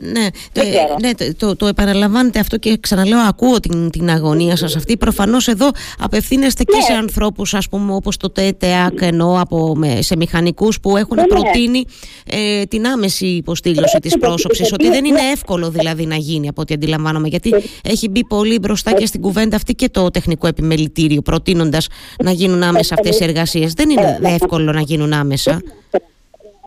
Ναι, 0.00 0.26
δεν 0.52 0.70
ξέρω. 0.70 0.96
ναι 1.00 1.10
το, 1.36 1.56
το, 1.56 1.66
επαναλαμβάνετε 1.66 2.38
αυτό 2.38 2.56
και 2.56 2.76
ξαναλέω 2.80 3.18
ακούω 3.18 3.60
την, 3.60 3.90
την 3.90 4.10
αγωνία 4.10 4.56
σας 4.56 4.76
αυτή. 4.76 4.96
Προφανώς 4.96 5.48
εδώ 5.48 5.68
απευθύνεστε 5.98 6.64
και 6.64 6.80
σε 6.80 6.92
ναι. 6.92 6.98
ανθρώπους 6.98 7.54
ας 7.54 7.68
πούμε 7.68 7.94
όπως 7.94 8.16
το 8.16 8.30
ΤΕΤΕΑΚ 8.30 9.00
ενώ 9.00 9.40
από, 9.40 9.74
σε 9.98 10.16
μηχανικούς 10.16 10.80
που 10.80 10.96
έχουν 10.96 11.16
ναι, 11.16 11.22
ναι. 11.22 11.28
προτείνει 11.28 11.84
ε, 12.30 12.64
την 12.64 12.86
άμεση 12.86 13.26
υποστήλωση 13.26 13.98
της 13.98 14.18
πρόσωψης 14.18 14.72
ότι 14.72 14.88
δεν 14.88 15.04
είναι 15.04 15.20
εύκολο 15.32 15.70
δηλαδή 15.70 16.06
να 16.06 16.16
γίνει 16.16 16.48
από 16.48 16.60
ό,τι 16.60 16.74
αντιλαμβάνομαι 16.74 17.28
γιατί 17.28 17.54
έχει 17.82 18.08
μπει 18.08 18.24
πολύ 18.36 18.58
μπροστά 18.58 18.92
και 18.92 19.06
στην 19.06 19.20
κουβέντα 19.20 19.56
αυτή 19.56 19.72
και 19.74 19.88
το 19.88 20.10
τεχνικό 20.10 20.46
επιμελητήριο 20.46 21.22
προτείνοντας 21.22 21.88
να 22.24 22.30
γίνουν 22.30 22.62
άμεσα 22.62 22.94
αυτές 22.94 23.20
οι 23.20 23.24
εργασίες 23.24 23.72
δεν 23.72 23.90
είναι 23.90 24.18
εύκολο 24.22 24.72
να 24.72 24.80
γίνουν 24.80 25.12
άμεσα 25.12 25.62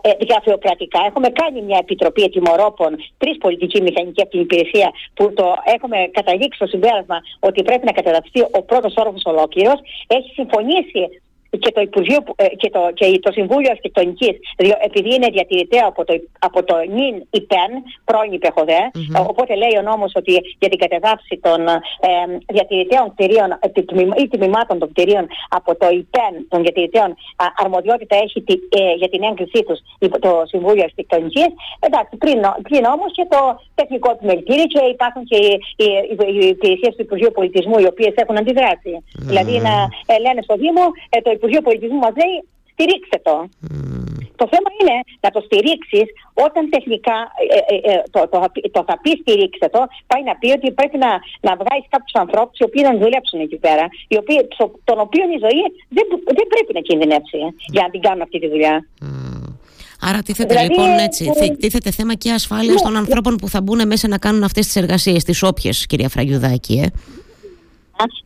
ε, 0.06 0.10
γραφειοκρατικά. 0.30 1.00
Έχουμε 1.08 1.28
κάνει 1.40 1.62
μια 1.62 1.78
επιτροπή 1.80 2.22
ετοιμορόπων, 2.22 2.90
τρεις 3.18 3.38
πολιτικοί 3.38 3.82
μηχανικοί 3.82 4.20
από 4.22 4.30
την 4.30 4.40
υπηρεσία, 4.40 4.88
που 5.14 5.32
το 5.38 5.46
έχουμε 5.74 5.96
καταλήξει 6.18 6.56
στο 6.60 6.66
συμπέρασμα 6.66 7.18
ότι 7.48 7.62
πρέπει 7.62 7.84
να 7.84 7.92
καταδαφθεί 7.92 8.40
ο 8.58 8.62
πρώτος 8.70 8.94
όροφος 8.96 9.22
ολόκληρος. 9.24 9.78
Έχει 10.06 10.30
συμφωνήσει 10.38 11.02
και 11.58 11.72
το, 11.72 11.80
Υπουργείο, 11.80 12.18
ε, 12.36 12.46
και 12.46 12.70
το, 12.70 12.80
και 12.94 13.18
το 13.18 13.32
Συμβούλιο 13.32 13.70
Αρχιτεκτονικής, 13.70 14.34
επειδή 14.84 15.14
είναι 15.14 15.28
διατηρητέο 15.28 15.86
από 15.86 16.04
το, 16.04 16.14
από 16.38 16.64
το 16.64 16.74
νυν 16.96 17.14
ΙΠΕΝ, 17.30 17.70
πρώην 18.04 18.32
ΙΠΕΧΟΔΕ, 18.32 18.82
mm-hmm. 18.84 19.26
οπότε 19.28 19.54
λέει 19.54 19.76
ο 19.78 19.82
νόμος 19.82 20.12
ότι 20.14 20.32
για 20.58 20.68
την 20.68 20.78
κατεδάφιση 20.78 21.36
των 21.42 21.60
ε, 21.68 22.10
διατηρητέων 22.46 23.14
κτηρίων 23.14 23.48
ή 24.22 24.28
τμήματων 24.28 24.78
των 24.78 24.88
κτηρίων 24.92 25.26
από 25.48 25.76
το 25.76 25.88
ΙΠΕΝ 25.88 26.34
των 26.48 26.62
διατηρητέων 26.62 27.16
αρμοδιότητα 27.56 28.16
έχει 28.16 28.42
τη, 28.42 28.52
ε, 28.52 28.92
για 29.00 29.08
την 29.08 29.22
έγκρισή 29.22 29.62
τους 29.66 29.78
το 30.20 30.42
Συμβούλιο 30.44 30.82
Αρχιτεκτονικής. 30.82 31.50
Εντάξει, 31.86 32.16
πριν, 32.16 32.38
πριν 32.68 32.84
όμως 32.94 33.10
και 33.12 33.26
το 33.34 33.40
τεχνικό 33.74 34.10
επιμελητήριο 34.10 34.66
και 34.66 34.80
υπάρχουν 34.96 35.22
και 35.30 35.36
οι, 35.36 35.50
οι, 35.76 35.86
οι, 36.10 36.44
οι 36.44 36.46
υπηρεσίες 36.46 36.94
του 36.96 37.02
Υπουργείου 37.08 37.32
Πολιτισμού 37.38 37.78
οι 37.78 37.86
οποίες 37.92 38.14
έχουν 38.14 38.36
αντιδράσει. 38.38 38.92
Mm-hmm. 38.96 39.26
Δηλαδή 39.30 39.54
να 39.68 39.74
ε, 40.12 40.18
λένε 40.24 40.40
στο 40.42 40.54
Δήμο, 40.62 40.84
ε, 41.08 41.20
το 41.20 41.30
Υπουργείο 41.30 41.45
Πολιτισμού 41.68 41.98
μας 41.98 42.14
λέει 42.20 42.36
στηρίξτε 42.72 43.18
το. 43.26 43.36
Το 44.40 44.46
θέμα 44.52 44.68
είναι 44.78 44.96
να 45.24 45.30
το 45.34 45.40
στηρίξεις 45.46 46.06
όταν 46.46 46.62
τεχνικά 46.74 47.16
ε, 47.56 47.60
ε, 47.74 47.76
ε, 47.90 48.02
το, 48.14 48.20
το, 48.32 48.38
το, 48.74 48.80
θα 48.88 48.96
πεις 49.02 49.16
στηρίξτε 49.22 49.68
το, 49.74 49.80
πάει 50.10 50.22
να 50.28 50.34
πει 50.40 50.48
ότι 50.58 50.66
πρέπει 50.78 50.98
να, 51.04 51.10
να 51.46 51.52
βγάλει 51.60 51.84
κάποιους 51.94 52.16
ανθρώπους 52.24 52.56
οι 52.58 52.64
οποίοι 52.68 52.82
να 52.88 52.92
δουλέψουν 53.02 53.38
εκεί 53.46 53.58
πέρα, 53.66 53.84
οι 54.12 54.16
οποίοι, 54.22 54.38
τον 54.88 54.98
οποίων 55.06 55.28
η 55.36 55.38
ζωή 55.44 55.62
δεν, 55.96 56.06
δεν 56.38 56.46
πρέπει 56.52 56.72
να 56.78 56.80
κινδυνεύσει 56.88 57.40
για 57.74 57.82
να 57.84 57.90
την 57.90 58.00
κάνουν 58.06 58.22
αυτή 58.26 58.38
τη 58.42 58.48
δουλειά. 58.48 58.74
Άρα 60.00 60.20
τίθεται 60.22 60.54
δηλαδή, 60.54 60.68
λοιπόν 60.68 60.98
έτσι, 60.98 61.22
τίθεται 61.60 61.90
θέμα 61.90 62.14
και 62.14 62.30
ασφάλειας 62.32 62.74
ναι, 62.74 62.88
των 62.88 62.96
ανθρώπων 62.96 63.36
που 63.36 63.48
θα 63.48 63.60
μπουν 63.60 63.86
μέσα 63.86 64.08
να 64.08 64.18
κάνουν 64.18 64.42
αυτές 64.42 64.64
τις 64.66 64.76
εργασίες, 64.76 65.24
τις 65.24 65.42
όποιες, 65.42 65.86
κυρία 65.86 66.08
Φραγιουδάκη. 66.08 66.74
Ε. 66.84 66.88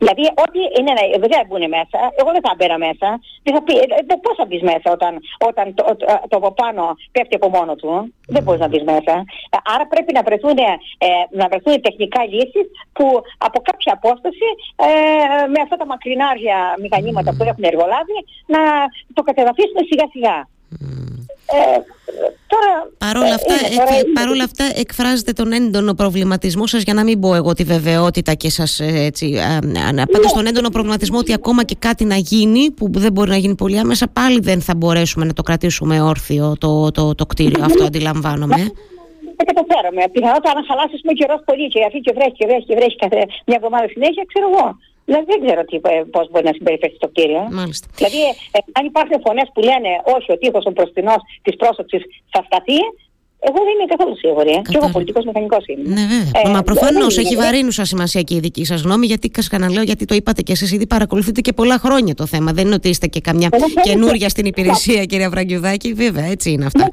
Δηλαδή, 0.01 0.23
ό,τι 0.43 0.61
είναι, 0.77 0.93
δεν 1.23 1.29
θα 1.33 1.43
μπουν 1.47 1.63
μέσα, 1.77 1.99
εγώ 2.19 2.29
δεν 2.35 2.43
θα 2.45 2.53
μπαίνα 2.57 2.77
μέσα. 2.87 3.09
Δεν 3.45 3.53
θα 3.55 3.61
πει, 3.65 3.73
ε, 4.11 4.17
πώς 4.25 4.35
θα 4.39 4.45
μπεις 4.47 4.63
μέσα 4.71 4.87
όταν, 4.97 5.11
όταν 5.49 5.65
το, 5.77 5.83
το, 6.01 6.05
το, 6.29 6.35
από 6.41 6.51
πάνω 6.61 6.83
πέφτει 7.11 7.35
από 7.39 7.49
μόνο 7.57 7.71
του; 7.79 7.91
Δεν 8.33 8.41
μπορείς 8.43 8.61
να 8.65 8.69
μπεις 8.69 8.83
μέσα. 8.93 9.13
Άρα 9.73 9.85
πρέπει 9.93 10.11
να 10.17 10.21
βρεθούν, 10.27 10.57
ε, 10.57 11.09
να 11.39 11.45
βρεθούν 11.51 11.81
τεχνικά 11.87 12.21
λύσεις 12.33 12.65
που 12.95 13.05
από 13.47 13.57
κάποια 13.69 13.91
απόσταση 13.97 14.47
ε, 14.87 14.89
με 15.53 15.59
αυτά 15.65 15.75
τα 15.81 15.85
μακρινάρια 15.85 16.57
μηχανήματα 16.83 17.29
που 17.35 17.43
έχουν 17.43 17.63
εργολάβει 17.71 18.17
να 18.53 18.61
το 19.13 19.21
κατεδαφίσουν 19.29 19.79
σιγά 19.89 20.07
σιγά. 20.15 20.37
Ε, 21.53 21.60
τώρα, 23.47 23.59
ε, 23.59 23.83
αυτά, 23.83 23.95
παρόλα 24.13 24.43
αυτά 24.43 24.71
εκφράζετε 24.75 25.31
τον 25.31 25.51
έντονο 25.51 25.93
προβληματισμό 25.93 26.67
σας 26.67 26.83
για 26.83 26.93
να 26.93 27.03
μην 27.03 27.19
πω 27.19 27.35
εγώ 27.35 27.53
τη 27.53 27.63
βεβαιότητα 27.63 28.33
και 28.33 28.49
σας 28.49 28.79
ε, 28.79 28.85
έτσι 28.85 29.25
ναι. 29.93 30.05
πάντως 30.05 30.33
τον 30.33 30.45
έντονο 30.45 30.69
προβληματισμό 30.69 31.17
ότι 31.17 31.33
ακόμα 31.33 31.63
και 31.63 31.75
κάτι 31.79 32.05
να 32.05 32.15
γίνει 32.15 32.71
που 32.71 32.89
δεν 32.91 33.11
μπορεί 33.11 33.29
να 33.29 33.37
γίνει 33.37 33.55
πολύ 33.55 33.79
άμεσα 33.79 34.07
πάλι 34.07 34.39
δεν 34.39 34.61
θα 34.61 34.75
μπορέσουμε 34.75 35.25
να 35.25 35.33
το 35.33 35.43
κρατήσουμε 35.43 36.01
όρθιο 36.01 36.55
το, 36.59 36.91
το, 36.91 37.15
το, 37.15 37.25
κτίριο 37.25 37.63
αυτό 37.63 37.83
αντιλαμβάνομαι 37.83 38.71
δεν 39.43 39.55
καταφέραμε. 39.55 40.01
Πιθανότατα 40.15 40.51
να 40.59 40.63
χαλάσει 40.69 40.95
με 41.07 41.13
καιρός 41.19 41.41
πολύ 41.49 41.67
και 41.73 41.79
αφήνει 41.87 42.03
και 42.07 42.13
βρέχει 42.17 42.35
και 42.39 42.45
βρέχει 42.49 42.65
και 42.69 42.75
βρέχει 42.79 42.95
κάθε 43.03 43.19
μια 43.47 43.57
εβδομάδα 43.59 43.87
συνέχεια, 43.95 44.23
ξέρω 44.31 44.47
εγώ. 44.51 44.67
Δηλαδή 45.07 45.25
δεν 45.31 45.39
ξέρω 45.43 45.61
ε, 45.91 46.03
πώς 46.15 46.25
μπορεί 46.29 46.45
να 46.49 46.55
συμπεριφέρει 46.57 46.95
το 47.03 47.07
κτίριο. 47.11 47.41
Μάλιστα. 47.59 47.85
Δηλαδή, 47.99 48.21
ε, 48.55 48.59
αν 48.77 48.83
υπάρχουν 48.91 49.17
φωνές 49.25 49.47
που 49.53 49.61
λένε 49.69 49.91
όχι, 50.15 50.29
ο 50.35 50.37
τείχος 50.41 50.65
ο 50.69 50.71
προστινό 50.77 51.15
της 51.45 51.55
πρόσωψης 51.61 52.01
θα 52.33 52.41
σταθεί, 52.47 52.79
εγώ 53.47 53.57
δεν 53.65 53.73
είμαι 53.73 53.85
καθόλου 53.95 54.17
σίγουρη. 54.17 54.49
Ε. 54.49 54.61
Και 54.71 54.77
εγώ 54.81 54.89
πολιτικός 54.91 55.25
μηχανικός 55.25 55.65
είμαι. 55.65 55.93
Ναι, 55.93 56.01
βέβαια. 56.01 56.41
Ε, 56.45 56.49
Μα 56.49 56.61
προφανώς 56.61 57.17
έχει 57.17 57.35
βαρύνουσα 57.35 57.85
σημασία 57.85 58.21
και 58.21 58.35
η 58.35 58.39
δική 58.39 58.65
σας 58.65 58.81
γνώμη, 58.81 59.05
γιατί 59.05 59.31
λέω, 59.71 59.83
γιατί 59.83 60.05
το 60.05 60.15
είπατε 60.15 60.41
και 60.41 60.51
εσείς 60.51 60.71
ήδη 60.71 60.87
παρακολουθείτε 60.87 61.41
και 61.41 61.53
πολλά 61.53 61.77
χρόνια 61.77 62.13
το 62.15 62.25
θέμα. 62.25 62.51
Δεν 62.51 62.65
είναι 62.65 62.75
ότι 62.75 62.89
είστε 62.89 63.07
και 63.07 63.19
καμιά 63.19 63.49
καινούρια 63.81 64.29
στην 64.29 64.45
υπηρεσία, 64.45 65.05
κυρία 65.05 65.29
Βραγκιουδάκη. 65.29 65.93
Βέβαια, 65.93 66.25
έτσι 66.25 66.51
είναι 66.51 66.65
αυτά. 66.65 66.83
Ναι 66.83 66.89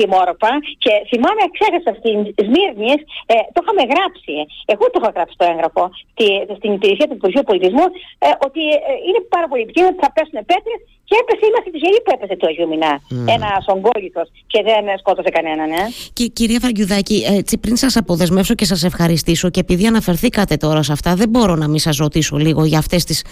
τιμόρροπα 0.00 0.52
και 0.84 0.92
θυμάμαι, 1.10 1.42
ξέχασα 1.56 1.92
στην 2.00 2.16
Σμύρνης, 2.46 3.00
ε, 3.32 3.34
το 3.54 3.58
είχαμε 3.62 3.82
γράψει. 3.92 4.34
Εγώ 4.72 4.84
το 4.92 4.98
είχα 5.00 5.10
γράψει 5.16 5.34
το 5.40 5.46
έγγραφο 5.52 5.84
στη, 6.12 6.26
στην 6.58 6.70
υπηρεσία 6.76 7.06
του 7.08 7.18
Υπουργείου 7.20 7.44
Πολιτισμού, 7.50 7.86
ε, 8.26 8.28
ότι 8.46 8.62
ε, 8.90 8.92
είναι 9.06 9.20
πάρα 9.34 9.46
πολύ 9.50 9.62
επικίνδυνο 9.66 9.92
ότι 9.94 10.04
θα 10.04 10.10
πέσουν 10.16 10.36
πέτρες 10.52 10.80
και 11.08 11.16
έπεσε, 11.20 11.46
είμαστε 11.48 11.70
τυχεροί 11.70 11.98
που 12.04 12.10
έπεσε 12.14 12.36
το 12.36 12.46
Αγίου 12.46 12.68
Μινά. 12.68 12.92
Mm. 12.98 13.34
Ένας 13.36 13.64
ογκόλυθο 13.74 14.22
και 14.46 14.62
δεν 14.68 14.98
σκότωσε 14.98 15.28
κανέναν. 15.28 15.70
Ε. 15.70 15.84
Και 16.12 16.26
κυρία 16.26 16.58
Βαργιουδάκη, 16.62 17.24
έτσι 17.38 17.58
πριν 17.58 17.76
σας 17.76 17.96
αποδεσμεύσω 17.96 18.54
και 18.54 18.64
σας 18.64 18.84
ευχαριστήσω 18.84 19.50
και 19.50 19.60
επειδή 19.60 19.86
αναφερθήκατε 19.86 20.56
τώρα 20.56 20.82
σε 20.82 20.92
αυτά, 20.92 21.14
δεν 21.14 21.28
μπορώ 21.28 21.54
να 21.54 21.68
μην 21.68 21.78
σας 21.78 21.96
ρωτήσω 21.96 22.36
λίγο 22.36 22.64
για 22.64 22.78
αυτές 22.78 23.04
τις 23.04 23.24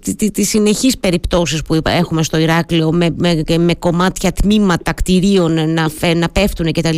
τις, 0.00 0.30
τις 0.32 0.48
συνεχείς 0.48 0.98
περιπτώσεις 0.98 1.62
που 1.62 1.80
έχουμε 1.84 2.22
στο 2.22 2.38
Ηράκλειο 2.38 2.92
με, 2.92 3.08
με, 3.16 3.42
με 3.58 3.74
κομμάτια 3.74 4.32
τμήματα 4.32 4.92
κτηρίων 4.92 5.72
να 5.72 5.88
να 6.14 6.28
πέφτουν 6.28 6.72
κτλ. 6.72 6.96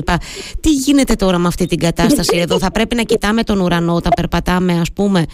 Τι 0.60 0.70
γίνεται 0.70 1.14
τώρα 1.14 1.38
με 1.38 1.46
αυτή 1.46 1.66
την 1.66 1.78
κατάσταση 1.78 2.36
εδώ, 2.44 2.58
θα 2.58 2.70
πρέπει 2.70 2.94
να 2.94 3.02
κοιτάμε 3.02 3.42
τον 3.42 3.60
ουρανό 3.60 3.94
όταν 3.94 4.12
περπατάμε, 4.16 4.80
ας 4.80 4.92
πούμε; 4.92 5.24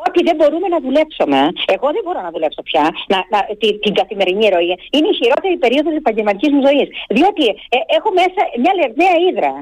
Να 0.00 0.06
πω 0.06 0.12
ότι 0.12 0.22
δεν 0.28 0.36
μπορούμε 0.38 0.68
να 0.74 0.78
δουλέψουμε. 0.86 1.38
Εγώ 1.74 1.86
δεν 1.94 2.02
μπορώ 2.04 2.20
να 2.26 2.30
δουλέψω 2.34 2.62
πια 2.68 2.84
να, 3.12 3.18
να, 3.32 3.38
την, 3.60 3.72
την 3.84 3.94
καθημερινή 4.00 4.46
ροή. 4.54 4.72
Είναι 4.96 5.08
η 5.14 5.16
χειρότερη 5.20 5.56
περίοδος 5.64 5.92
τη 5.92 5.98
επαγγελματικής 6.04 6.50
μου 6.54 6.62
ζωής. 6.66 6.88
Διότι 7.16 7.44
ε, 7.74 7.78
έχω 7.96 8.08
μέσα 8.20 8.40
μια 8.62 8.72
λερναία 8.80 9.16
ύδρα. 9.30 9.52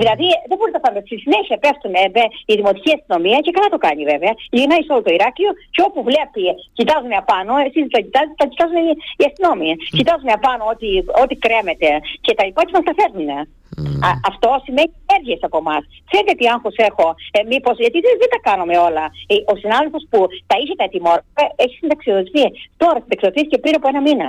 Δηλαδή 0.00 0.28
δεν 0.48 0.56
μπορείτε 0.56 0.78
να 0.78 0.84
φανταστείτε. 0.86 1.02
Στη 1.14 1.16
συνέχεια 1.24 1.56
πέφτουν 1.64 1.92
ε, 1.94 2.24
η 2.52 2.54
δημοτική 2.60 2.90
αστυνομία 2.96 3.38
και 3.44 3.52
καλά 3.56 3.68
το 3.74 3.80
κάνει 3.86 4.02
βέβαια. 4.12 4.32
Γυρνάει 4.56 4.82
σε 4.84 4.92
όλο 4.94 5.02
το 5.06 5.12
Ηράκλειο 5.18 5.52
και 5.74 5.82
όπου 5.88 6.00
βλέπει, 6.08 6.44
κοιτάζουν 6.78 7.12
απάνω, 7.22 7.52
εσεί 7.66 7.80
τα 7.94 8.00
κοιτάζετε, 8.04 8.36
τα 8.40 8.46
κοιτάζουν 8.50 8.78
οι, 8.88 8.94
οι 9.18 9.24
αστυνόμοι. 9.28 9.70
Mm. 9.74 9.80
Κοιτάζουν 9.98 10.30
απάνω 10.38 10.62
ό,τι, 10.72 10.88
ό,τι 11.22 11.34
κρέμεται 11.44 11.90
και 12.24 12.32
τα 12.38 12.44
υπόλοιπα 12.50 12.76
μας 12.78 12.86
τα 12.88 12.94
φέρνουν. 12.98 13.30
Mm. 13.76 14.00
αυτό 14.30 14.48
σημαίνει 14.66 14.92
ενέργειες 15.06 15.40
από 15.48 15.58
εμάς. 15.64 15.82
Ξέρετε 16.08 16.32
τι 16.38 16.44
άγχος 16.54 16.76
έχω, 16.88 17.06
ε, 17.36 17.40
μήπως, 17.52 17.76
γιατί 17.84 17.98
δεν, 18.06 18.14
δεν 18.22 18.30
τα 18.34 18.40
κάνουμε 18.48 18.74
όλα. 18.88 19.04
Ε, 19.32 19.34
ο 19.52 19.54
συνάδελφος 19.62 20.02
που 20.10 20.18
τα 20.50 20.56
είχε 20.60 20.74
τα 20.80 20.84
ετοιμόρφα 20.88 21.44
έχει 21.64 21.74
συνταξιοδοτηθεί. 21.80 22.46
Τώρα 22.82 22.98
συνταξιοδοτήθηκε 23.02 23.52
και 23.52 23.62
πριν 23.64 23.74
από 23.78 23.86
ένα 23.92 24.00
μήνα. 24.06 24.28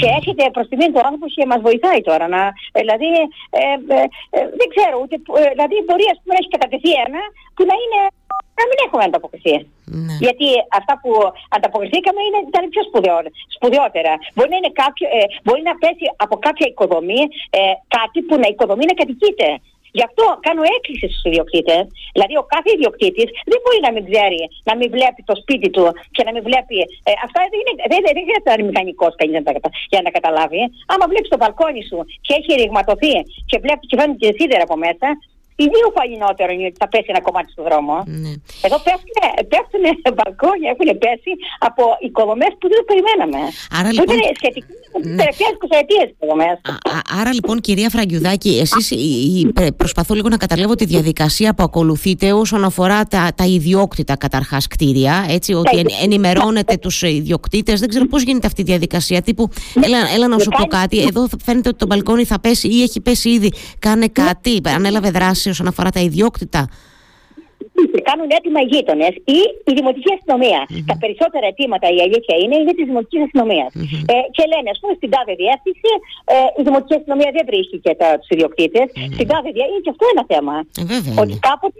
Και 0.00 0.08
έρχεται 0.18 0.44
προς 0.54 0.66
τη 0.68 0.74
μήνυ 0.76 0.92
του 0.92 1.04
άνθρωπο 1.06 1.26
και 1.34 1.50
μας 1.52 1.60
βοηθάει 1.68 2.00
τώρα. 2.08 2.26
Να, 2.34 2.42
δηλαδή, 2.80 3.10
ε, 3.60 3.62
ε, 3.96 4.06
ε, 4.36 4.40
δεν 4.60 4.68
ξέρω, 4.74 4.94
ούτε, 5.02 5.14
ε, 5.40 5.48
δηλαδή 5.54 5.76
μπορεί 5.86 6.04
ας 6.12 6.18
πούμε, 6.20 6.32
να 6.34 6.40
έχει 6.42 6.54
κατατεθεί 6.56 6.90
ένα 7.06 7.22
που 7.54 7.62
να 7.70 7.76
είναι 7.82 8.00
να 8.60 8.64
μην 8.68 8.78
έχουμε 8.84 9.04
ανταποκριθεί. 9.08 9.56
Ναι. 10.06 10.14
Γιατί 10.24 10.48
αυτά 10.78 10.94
που 11.02 11.10
ανταποκριθήκαμε 11.56 12.20
είναι, 12.26 12.40
ήταν 12.50 12.64
πιο 12.72 12.82
σπουδαιότερα. 13.58 14.12
Μπορεί 14.34 14.50
να, 14.54 14.58
είναι 14.60 14.72
κάποιο, 14.82 15.06
ε, 15.18 15.20
μπορεί 15.44 15.62
να 15.70 15.74
πέσει 15.82 16.04
από 16.24 16.36
κάποια 16.46 16.66
οικοδομή 16.72 17.22
ε, 17.58 17.60
κάτι 17.96 18.18
που 18.26 18.34
να 18.42 18.46
οικοδομεί 18.52 18.84
να 18.90 18.96
κατοικείται. 19.00 19.48
Γι' 19.98 20.06
αυτό 20.08 20.24
κάνω 20.46 20.62
έκκληση 20.76 21.06
στους 21.10 21.24
ιδιοκτήτες. 21.30 21.84
Δηλαδή, 22.14 22.34
ο 22.42 22.44
κάθε 22.52 22.70
ιδιοκτήτης 22.76 23.28
δεν 23.50 23.58
μπορεί 23.62 23.78
να 23.86 23.90
μην 23.94 24.02
ξέρει, 24.10 24.42
να 24.68 24.72
μην 24.78 24.88
βλέπει 24.96 25.20
το 25.30 25.34
σπίτι 25.42 25.68
του 25.74 25.84
και 26.14 26.22
να 26.26 26.30
μην 26.34 26.42
βλέπει. 26.48 26.76
Ε, 27.08 27.10
αυτά 27.26 27.40
δεν, 27.52 27.58
είναι, 27.60 27.72
δεν, 27.92 28.00
δεν 28.16 28.24
χρειάζεται 28.26 28.50
να 28.50 28.56
είναι 28.56 28.68
μηχανικός 28.70 29.12
κανεί 29.18 29.32
για 29.92 30.00
να 30.00 30.06
τα 30.06 30.12
καταλάβει. 30.18 30.62
Άμα 30.92 31.04
βλέπεις 31.10 31.30
το 31.32 31.38
μπαλκόνι 31.40 31.82
σου 31.90 31.98
και 32.26 32.32
έχει 32.38 32.50
ρηγματωθεί 32.60 33.14
και 33.50 33.56
βλέπει 33.64 33.84
και 33.88 33.96
φαίνεται 33.98 34.20
και 34.22 34.30
σίδερα 34.38 34.62
από 34.68 34.76
μέσα, 34.84 35.06
Ιδίω 35.64 35.88
παλινότερο 35.98 36.50
είναι 36.52 36.66
ότι 36.70 36.78
θα 36.82 36.88
πέσει 36.92 37.08
ένα 37.14 37.22
κομμάτι 37.26 37.48
στο 37.54 37.62
δρόμο. 37.68 37.94
Ναι. 38.22 38.32
Εδώ 38.66 38.78
πέφτουν, 38.86 39.16
πέφτουν 39.52 39.84
μπαλκόνια, 40.16 40.68
έχουν 40.74 40.88
πέσει 41.02 41.32
από 41.68 41.82
οικοδομές 42.06 42.52
που 42.58 42.66
δεν 42.70 42.76
το 42.80 42.84
περιμέναμε. 42.90 43.40
Άρα, 43.78 43.88
λοιπόν... 43.92 44.06
Που 44.06 44.12
ήταν 44.12 44.34
σχετικοί 44.40 44.74
με 44.92 44.98
τις 45.02 45.14
τελευταίες 45.22 45.52
20 45.64 45.82
ετίε 45.82 46.02
οικοδομέ. 46.12 46.50
Άρα 47.20 47.32
λοιπόν, 47.38 47.56
κυρία 47.66 47.88
Φραγκιουδάκη, 47.94 48.52
εσείς 48.64 48.86
προσπαθώ 49.76 50.12
λίγο 50.14 50.28
να 50.28 50.36
καταλάβω 50.44 50.74
τη 50.74 50.84
διαδικασία 50.84 51.54
που 51.54 51.62
ακολουθείτε 51.62 52.26
όσον 52.32 52.64
αφορά 52.64 52.98
τα, 53.04 53.22
τα 53.34 53.44
ιδιόκτητα 53.44 54.14
καταρχάς 54.16 54.66
κτίρια. 54.66 55.26
Έτσι, 55.28 55.52
ότι 55.52 55.78
εν, 55.78 55.86
ενημερώνετε 56.02 56.76
τους 56.76 57.02
ιδιοκτήτες. 57.02 57.80
Δεν 57.80 57.88
ξέρω 57.88 58.06
πώς 58.06 58.22
γίνεται 58.22 58.46
αυτή 58.46 58.60
η 58.60 58.64
διαδικασία. 58.64 59.22
Τύπου, 59.22 59.48
έλα, 59.84 59.98
έλα 60.14 60.28
να 60.28 60.38
σου 60.38 60.50
πω 60.58 60.64
κάτι. 60.64 60.98
Εδώ 60.98 61.28
φαίνεται 61.44 61.68
ότι 61.68 61.78
το 61.78 61.86
μπαλκόνι 61.86 62.24
θα 62.24 62.40
πέσει 62.40 62.68
ή 62.68 62.82
έχει 62.82 63.00
πέσει 63.00 63.30
ήδη. 63.30 63.52
Κάνε 63.78 64.06
κάτι. 64.08 64.60
Ανέλαβε 64.64 65.10
δράση 65.10 65.45
όσον 65.50 65.66
αφορά 65.66 65.90
τα 65.90 66.00
ιδιόκτητα; 66.00 66.68
Κάνουν 68.08 68.28
έτοιμα 68.38 68.60
οι 68.62 68.68
γείτονες 68.72 69.14
ή 69.36 69.40
η 69.70 69.72
δημοτική 69.78 70.10
Τα 70.90 70.96
περισσότερα 71.02 71.46
αιτήματα, 71.50 71.86
η 71.96 72.00
αλήθεια 72.06 72.34
είναι, 72.42 72.56
είναι 72.60 72.74
της 72.78 72.86
δημοτικής 72.90 73.22
Ε, 74.14 74.16
και 74.36 74.42
λένε, 74.52 74.68
ας 74.74 74.78
πούμε, 74.80 74.92
στην 74.98 75.10
τάδε 75.14 75.34
διεύθυνση, 75.42 75.92
ε, 76.34 76.36
η 76.60 76.62
δημοτική 76.66 76.94
αστυνομία 76.98 77.30
δεν 77.36 77.44
βρίσκει 77.50 77.76
τους 78.20 78.28
ιδιοκτήτες. 78.34 78.86
Στην 79.16 79.26
τάδε 79.30 79.48
διεύθυνση, 79.56 79.72
είναι 79.72 79.84
και 79.86 79.92
αυτό 79.94 80.04
ένα 80.14 80.24
θέμα. 80.32 80.54
Ε, 80.80 80.84
βέβαια, 80.92 81.14
ότι 81.22 81.34
κάποτε 81.48 81.78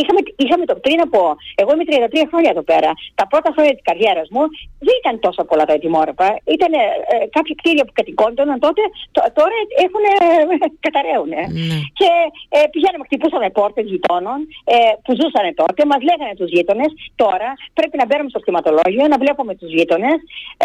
είχαμε, 0.00 0.20
είχαμε 0.44 0.64
το 0.70 0.76
πριν 0.84 0.98
από. 1.06 1.20
Εγώ 1.60 1.70
είμαι 1.72 1.84
33 1.86 2.30
χρόνια 2.30 2.50
εδώ 2.54 2.64
πέρα. 2.70 2.90
Τα 3.20 3.26
πρώτα 3.32 3.50
χρόνια 3.54 3.72
της 3.76 3.84
καριέρας 3.88 4.28
μου 4.34 4.42
δεν 4.86 4.94
ήταν 5.02 5.14
τόσο 5.26 5.42
πολλά 5.48 5.64
τα 5.68 5.74
ετοιμόρροπα. 5.78 6.28
Ήταν 6.56 6.72
ε, 6.72 6.80
κάποια 7.36 7.54
κτίρια 7.60 7.84
που 7.86 7.94
κατοικόντωναν 7.98 8.58
τότε, 8.66 8.82
τώρα 9.38 9.56
έχουν 9.84 10.02
ε, 10.12 10.18
καταραίουν. 10.86 11.32
Ναι. 11.34 11.44
Και 11.98 12.10
ε, 12.56 12.58
πηγαίναμε, 12.72 13.04
χτυπούσαμε 13.08 13.48
πόρτες 13.58 13.84
γειτόνων 13.92 14.38
ε, 14.74 14.76
που 15.04 15.12
ζούσαν 15.18 15.46
τότε, 15.60 15.80
μας 15.90 16.00
λέγανε 16.08 16.34
τους 16.40 16.50
γείτονες. 16.54 16.90
Τώρα 17.22 17.50
πρέπει 17.78 17.96
να 18.00 18.06
μπαίνουμε 18.06 18.30
στο 18.34 18.40
κτηματολόγιο, 18.44 19.04
να 19.12 19.18
βλέπουμε 19.22 19.52
τους 19.60 19.70
γείτονες, 19.76 20.18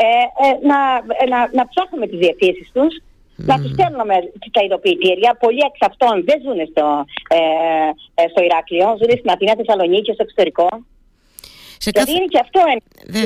ε, 0.03 0.05
ε, 0.43 0.47
να, 0.69 0.79
ε, 1.21 1.25
να, 1.33 1.39
να 1.57 1.63
ψάχνουμε 1.71 2.05
τις 2.07 2.19
διευθύνσεις 2.23 2.69
τους 2.75 2.93
να 3.37 3.55
τους 3.61 3.71
στέλνουμε 3.71 4.15
τα 4.51 4.61
ειδοποιητήρια. 4.63 5.37
Πολλοί 5.43 5.61
εξ 5.69 5.77
αυτών 5.89 6.23
δεν 6.27 6.37
ζουν 6.45 6.59
στο, 6.71 7.05
ε, 7.37 7.39
ε, 8.21 8.27
στο 8.31 8.43
Ηράκλειο, 8.43 8.87
ζουν 8.99 9.11
στην 9.17 9.29
Αθήνα, 9.29 9.53
Θεσσαλονίκη, 9.55 10.13
στο 10.13 10.23
εξωτερικό. 10.23 10.67
Σε 11.83 11.89
δηλαδή 11.91 12.13
είναι 12.17 12.31
και 12.33 12.43
αυτό 12.45 12.59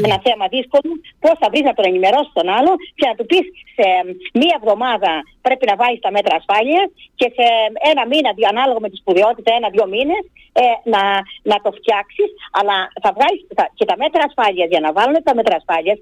ένα 0.07 0.19
θέμα 0.27 0.45
δύσκολο. 0.55 0.91
Πώς 1.23 1.35
θα 1.41 1.47
βρεις 1.51 1.65
να 1.69 1.73
τον 1.77 1.85
ενημερώσεις 1.91 2.33
τον 2.39 2.47
άλλο 2.57 2.71
και 2.97 3.05
να 3.09 3.15
του 3.17 3.25
πεις 3.29 3.45
σε 3.77 3.87
μία 4.39 4.55
εβδομάδα 4.59 5.11
πρέπει 5.45 5.65
να 5.71 5.75
βάλει 5.81 5.99
τα 6.05 6.11
μέτρα 6.15 6.33
ασφάλειας 6.41 6.87
και 7.19 7.27
σε 7.37 7.45
ένα 7.91 8.03
μήνα, 8.11 8.29
ανάλογα 8.53 8.79
με 8.85 8.89
τη 8.89 8.97
σπουδαιότητα, 9.01 9.49
ένα-δύο 9.59 9.85
μήνες, 9.93 10.23
ε, 10.61 10.63
να, 10.93 11.01
να 11.51 11.57
το 11.63 11.69
φτιάξεις. 11.77 12.29
Αλλά 12.59 12.75
θα 13.03 13.09
βγάλεις 13.15 13.41
και 13.77 13.85
τα 13.91 13.95
μέτρα 14.01 14.21
ασφάλειας 14.29 14.67
για 14.73 14.81
να 14.85 14.89
βάλουν 14.97 15.17
τα 15.27 15.33
μέτρα 15.35 15.55
ασφάλειας 15.61 15.99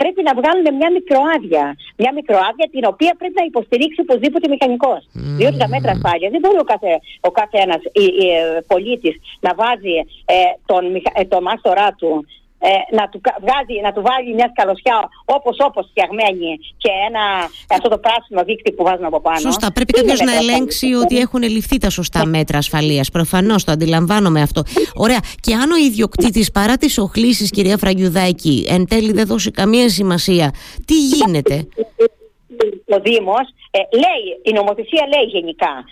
πρέπει 0.00 0.20
να 0.28 0.32
βγάλουν 0.38 0.66
μια 0.80 0.90
μικροάδεια. 0.96 1.64
Μια 1.96 2.12
μικροάδεια 2.18 2.66
την 2.74 2.84
οποία 2.92 3.12
πρέπει 3.18 3.36
να 3.40 3.44
υποστηρίξει 3.44 4.00
οπωσδήποτε 4.00 4.46
μηχανικός. 4.48 5.00
Mm. 5.04 5.18
Διότι 5.38 5.56
τα 5.62 5.68
μέτρα 5.68 5.90
ασφάλειας 5.96 6.30
δεν 6.34 6.40
μπορεί 6.42 6.58
ο 6.58 6.68
κάθε, 6.72 6.92
ο 7.20 7.30
κάθε 7.30 7.58
ένας 7.66 7.82
πολίτης 8.66 9.14
να 9.40 9.50
βάζει 9.60 9.96
ε, 10.24 10.34
τον, 10.66 10.82
ε, 11.20 11.24
τον 11.24 11.42
μάστορά 11.42 11.88
του 11.98 12.26
ε, 12.70 12.96
να, 12.96 13.08
του, 13.08 13.20
βγάζει, 13.44 13.76
να 13.82 13.92
του 13.92 14.02
βάλει 14.08 14.34
μια 14.34 14.48
σκαλωσιά 14.54 15.08
όπως 15.24 15.56
όπως 15.60 15.86
φτιαγμένη 15.90 16.50
και 16.76 16.90
ένα, 17.08 17.24
αυτό 17.76 17.88
το 17.88 17.98
πράσινο 17.98 18.42
δίκτυο 18.44 18.72
που 18.74 18.84
βάζουν 18.84 19.04
από 19.04 19.20
πάνω. 19.20 19.38
Σωστά. 19.38 19.72
Πρέπει 19.72 19.92
κάποιος 19.92 20.20
να 20.20 20.34
ελέγξει 20.36 20.94
ότι 20.94 21.18
έχουν 21.18 21.42
ληφθεί 21.42 21.78
τα 21.78 21.90
σωστά 21.90 22.26
μέτρα 22.26 22.58
ασφαλείας. 22.58 23.10
Προφανώς 23.10 23.64
το 23.64 23.72
αντιλαμβάνομαι 23.72 24.40
αυτό. 24.42 24.62
Ωραία. 24.94 25.20
Και 25.40 25.54
αν 25.54 25.70
ο 25.70 25.76
ιδιοκτήτης 25.76 26.50
παρά 26.50 26.76
τις 26.76 26.98
οχλήσεις 26.98 27.50
κυρία 27.50 27.76
Φραγκιουδάκη 27.76 28.66
εν 28.68 28.86
τέλει 28.88 29.12
δεν 29.12 29.26
δώσει 29.26 29.50
καμία 29.50 29.88
σημασία, 29.88 30.54
τι 30.84 30.94
γίνεται; 30.94 31.66
Ο 32.96 33.00
Δήμος 33.00 33.46
ε, 33.70 33.78
λέει, 33.96 34.24
η 34.42 34.52
νομοθεσία 34.52 35.06
λέει 35.14 35.24
γενικά 35.24 35.84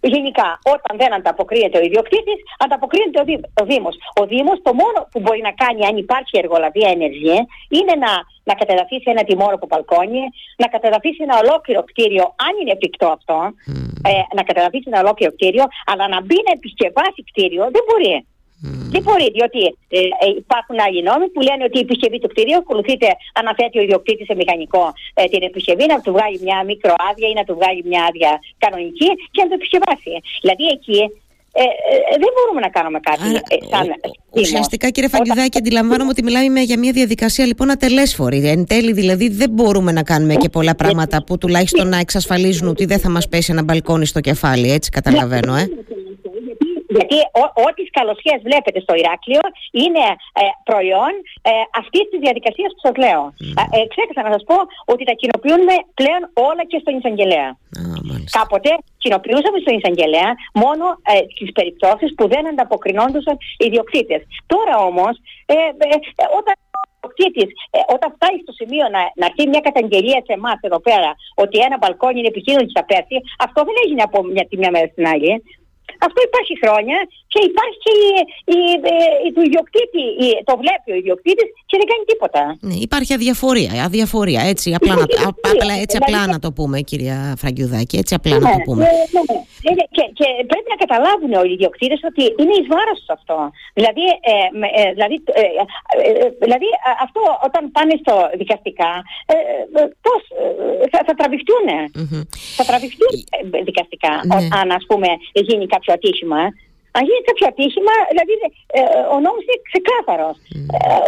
Γενικά, 0.00 0.58
όταν 0.74 0.92
δεν 0.98 1.14
ανταποκρίνεται 1.14 1.78
ο 1.78 1.82
ιδιοκτήτης, 1.88 2.38
ανταποκρίνεται 2.58 3.20
ο, 3.20 3.24
Δήμο. 3.24 3.46
ο 3.60 3.64
Δήμος. 3.70 3.96
Ο 4.20 4.26
Δήμος 4.26 4.58
το 4.62 4.72
μόνο 4.74 4.98
που 5.10 5.20
μπορεί 5.20 5.40
να 5.48 5.52
κάνει, 5.62 5.86
αν 5.86 5.96
υπάρχει 5.96 6.38
εργολαβία 6.42 6.88
ενεργή, 6.96 7.38
είναι 7.76 7.94
να, 8.04 8.12
να 8.44 8.54
κατεδαφίσει 8.54 9.06
ένα 9.14 9.24
τιμόρροπο 9.24 9.66
μπαλκόνι, 9.70 10.22
να 10.62 10.66
κατεδαφίσει 10.74 11.20
ένα 11.22 11.36
ολόκληρο 11.42 11.82
κτίριο, 11.90 12.24
αν 12.46 12.52
είναι 12.60 12.72
εφικτό 12.76 13.06
αυτό, 13.06 13.36
ε, 14.10 14.12
να 14.36 14.42
κατεδαφίσει 14.42 14.86
ένα 14.92 15.00
ολόκληρο 15.00 15.32
κτίριο, 15.32 15.64
αλλά 15.90 16.08
να 16.08 16.20
μπει 16.20 16.38
να 16.46 16.52
επισκευάσει 16.58 17.20
κτίριο 17.28 17.64
δεν 17.74 17.82
μπορεί. 17.88 18.26
Δεν 18.94 19.02
μπορεί, 19.02 19.26
διότι 19.36 19.60
ε, 19.88 19.98
ε, 20.24 20.26
υπάρχουν 20.42 20.76
άλλοι 20.86 21.00
νόμοι 21.08 21.26
που 21.32 21.40
λένε 21.48 21.62
ότι 21.68 21.76
η 21.78 21.84
επισκευή 21.86 22.18
του 22.20 22.28
κτηρίου 22.32 22.58
ακολουθείται, 22.64 23.08
αναθέτει 23.40 23.78
ο 23.78 23.82
ιδιοκτήτης 23.82 24.26
σε 24.26 24.34
μηχανικό 24.40 24.84
ε, 25.14 25.24
την 25.32 25.42
επισκευή, 25.42 25.86
να 25.86 26.00
του 26.00 26.12
βγάλει 26.12 26.38
μια 26.46 26.58
μικροάδεια 26.70 27.28
ή 27.32 27.34
να 27.40 27.44
του 27.44 27.54
βγάλει 27.58 27.82
μια 27.90 28.02
άδεια 28.08 28.32
κανονική 28.64 29.10
και 29.34 29.40
να 29.42 29.48
το 29.50 29.54
επισκευάσει. 29.60 30.14
Δηλαδή 30.42 30.64
εκεί 30.76 31.00
ε, 31.52 31.62
ε, 31.62 31.66
δεν 32.10 32.30
μπορούμε 32.34 32.60
να 32.60 32.68
κάνουμε 32.68 33.00
κάτι 33.00 33.34
ε, 33.34 33.56
σαν 33.70 33.86
Ουσιαστικά 34.30 34.90
κύριε 34.90 35.08
Φαγκηδάκη 35.08 35.58
αντιλαμβάνομαι 35.58 36.10
ότι 36.10 36.22
μιλάμε 36.22 36.60
για 36.60 36.78
μια 36.78 36.92
διαδικασία 36.92 37.46
λοιπόν 37.46 37.70
ατελέσφορη 37.70 38.48
Εν 38.48 38.66
τέλει 38.66 38.92
δηλαδή 38.92 39.28
δεν 39.28 39.50
μπορούμε 39.50 39.92
να 39.92 40.02
κάνουμε 40.02 40.34
και 40.34 40.48
πολλά 40.48 40.74
πράγματα 40.74 41.24
που 41.24 41.38
τουλάχιστον 41.38 41.88
να 41.88 41.98
εξασφαλίζουν 41.98 42.68
ότι 42.68 42.84
δεν 42.84 42.98
θα 42.98 43.10
μας 43.10 43.28
πέσει 43.28 43.52
ένα 43.52 43.62
μπαλκόνι 43.62 44.06
στο 44.06 44.20
κεφάλι 44.20 44.70
Έτσι 44.72 44.90
καταλαβαίνω 44.90 45.54
ε. 45.56 45.68
Γιατί 46.96 47.16
ό,τι 47.66 47.82
σκαλωσιές 47.90 48.38
βλέπετε 48.48 48.78
στο 48.84 48.94
Ηράκλειο 49.00 49.44
είναι 49.82 50.04
ε, 50.40 50.42
προϊόν 50.68 51.12
ε, 51.50 51.52
αυτής 51.80 52.04
της 52.10 52.20
διαδικασίας 52.24 52.70
που 52.74 52.82
σας 52.86 52.96
λέω. 53.04 53.22
Mm. 53.30 53.64
Ε, 53.76 53.78
ξέχασα 53.92 54.22
να 54.26 54.32
σας 54.34 54.44
πω 54.50 54.58
ότι 54.92 55.02
τα 55.08 55.14
κοινοποιούμε 55.20 55.74
πλέον 55.98 56.22
όλα 56.48 56.62
και 56.70 56.78
στον 56.82 56.94
Ισαγγελέα. 57.00 57.48
Κάποτε 58.38 58.70
κοινοποιούσαμε 59.02 59.58
στον 59.64 59.74
Ισαγγελέα 59.80 60.30
μόνο 60.62 60.84
ε, 61.12 61.14
τις 61.38 61.50
περιπτώσεις 61.58 62.10
που 62.16 62.24
δεν 62.32 62.42
ανταποκρινόντουσαν 62.50 63.36
οι 63.58 63.64
ιδιοκτήτες. 63.68 64.20
Τώρα 64.52 64.74
όμως, 64.88 65.14
ε, 65.46 65.54
ε, 65.54 66.26
όταν 66.38 66.54
ε, 67.00 67.80
όταν 67.94 68.08
φτάσει 68.16 68.38
στο 68.44 68.52
σημείο 68.60 68.84
να, 68.94 69.00
να 69.20 69.24
έρθει 69.30 69.48
μια 69.48 69.62
καταγγελία 69.68 70.20
σε 70.26 70.32
εμάς 70.38 70.58
εδώ 70.60 70.80
πέρα 70.88 71.10
ότι 71.34 71.56
ένα 71.66 71.76
μπαλκόνι 71.78 72.18
είναι 72.18 72.32
επικίνδυνο 72.34 72.66
και 72.66 72.78
θα 72.80 72.84
πέσει, 72.90 73.16
αυτό 73.46 73.58
δεν 73.68 73.76
έγινε 73.84 74.02
από 74.08 74.18
μια, 74.32 74.44
τη 74.48 74.56
μια 74.60 74.70
μέρα 74.70 74.86
στην 74.92 75.06
άλλη. 75.12 75.42
Αυτό 76.06 76.20
υπάρχει 76.28 76.58
χρόνια 76.62 76.98
και 77.32 77.40
υπάρχει 77.50 77.78
και 77.84 77.92
η, 78.06 78.08
η, 78.56 78.58
η, 79.26 79.28
του 79.34 79.42
ιδιοκτήτη, 79.48 80.04
η, 80.24 80.28
το 80.48 80.54
βλέπει 80.62 80.88
ο 80.94 80.96
ιδιοκτήτης 81.02 81.48
και 81.68 81.76
δεν 81.80 81.86
κάνει 81.92 82.04
τίποτα. 82.12 82.42
Ναι, 82.68 82.76
υπάρχει 82.88 83.12
αδιαφορία, 83.18 83.72
αδιαφορία 83.88 84.42
έτσι, 84.52 84.68
απλά, 84.78 84.94
να, 85.00 85.04
απλά, 85.52 85.74
έτσι 85.84 85.96
απλά 86.00 86.20
να 86.34 86.38
το 86.44 86.48
πούμε 86.56 86.76
κυρία 86.90 87.18
Φραγκιουδάκη, 87.40 87.96
έτσι 88.02 88.14
απλά 88.18 88.36
να 88.44 88.48
το 88.54 88.56
ναι, 88.56 88.66
πούμε. 88.66 88.82
Ναι, 88.84 89.72
ναι. 89.78 89.84
Και, 89.96 90.04
και 90.18 90.26
πρέπει 90.50 90.68
να 90.74 90.78
καταλάβουν 90.84 91.32
οι 91.46 91.52
ιδιοκτήτες 91.56 92.00
ότι 92.10 92.22
είναι 92.40 92.54
εις 92.58 92.68
βάρος 92.74 93.00
αυτό. 93.16 93.36
Δηλαδή, 93.78 94.04
ε, 94.32 94.34
ε, 94.80 94.92
δηλαδή, 94.96 95.16
ε, 95.40 95.42
ε, 95.42 96.28
δηλαδή 96.44 96.68
αυτό 97.06 97.20
όταν 97.48 97.62
πάνε 97.76 97.94
στο 98.02 98.14
δικαστικά, 98.40 98.92
ε, 99.32 99.34
πώς 100.06 100.22
θα, 100.92 101.00
θα 101.06 101.14
τραβηχτούν. 101.18 101.66
Mm-hmm. 101.70 102.22
Θα 102.56 102.64
τραβηχτούν 102.70 103.12
δικαστικά 103.68 104.12
ναι. 104.26 104.48
αν 104.60 104.70
ας 104.78 104.84
πούμε 104.88 105.08
γίνει 105.48 105.66
κάποιο 105.66 105.92
ατύχημα. 105.98 106.42
Αν 106.96 107.02
γίνει 107.08 107.22
κάποιο 107.28 107.46
ατύχημα, 107.52 107.94
δηλαδή 108.10 108.34
ε, 108.78 108.80
ο 109.14 109.16
νόμος 109.24 109.42
είναι 109.46 109.60
ξεκάθαρος. 109.70 110.36
Mm. 110.40 110.58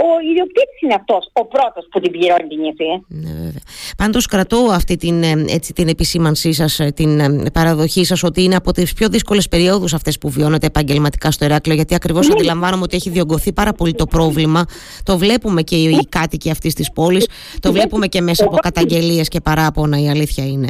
ο 0.07 0.09
ιδιοκτήτης 0.31 0.79
είναι 0.83 0.97
αυτός 1.01 1.23
ο 1.41 1.43
πρώτος 1.55 1.85
που 1.91 1.99
την 2.01 2.11
πληρώνει 2.15 2.47
την 2.53 2.61
ύφη. 2.71 2.91
Ναι, 3.23 3.33
βέβαια. 3.45 3.65
Πάντως 3.97 4.27
κρατώ 4.27 4.59
αυτή 4.81 4.97
την, 4.97 5.23
ε, 5.23 5.45
έτσι, 5.49 5.73
την 5.73 5.89
επισήμανσή 5.89 6.53
σας, 6.53 6.81
ε, 6.81 6.91
την 6.99 7.11
παραδοχή 7.53 8.05
σας 8.05 8.23
ότι 8.23 8.43
είναι 8.43 8.57
από 8.57 8.73
τις 8.73 8.93
πιο 8.93 9.09
δύσκολες 9.09 9.49
περιόδους 9.49 9.95
αυτές 9.95 10.19
που 10.19 10.29
βιώνετε 10.31 10.67
επαγγελματικά 10.67 11.31
στο 11.31 11.45
Εράκλειο 11.45 11.77
γιατί 11.77 11.95
ακριβώς 11.95 12.29
ναι. 12.29 12.35
αντιλαμβάνομαι 12.35 12.83
ότι 12.83 12.97
έχει 12.97 13.11
διωγγωθεί 13.11 13.53
πάρα 13.53 13.73
πολύ 13.73 13.95
το 13.95 14.07
πρόβλημα. 14.07 14.65
Το 15.03 15.19
βλέπουμε 15.19 15.63
και 15.63 15.77
οι 15.77 15.87
ναι. 15.87 15.99
κάτοικοι 16.09 16.51
αυτής 16.51 16.75
της 16.75 16.93
πόλης, 16.93 17.27
το 17.61 17.69
ναι. 17.69 17.79
βλέπουμε 17.79 18.07
και 18.07 18.21
μέσα 18.21 18.45
από 18.45 18.57
καταγγελίες 18.57 19.29
και 19.29 19.41
παράπονα 19.41 20.01
η 20.01 20.09
αλήθεια 20.09 20.47
είναι 20.47 20.69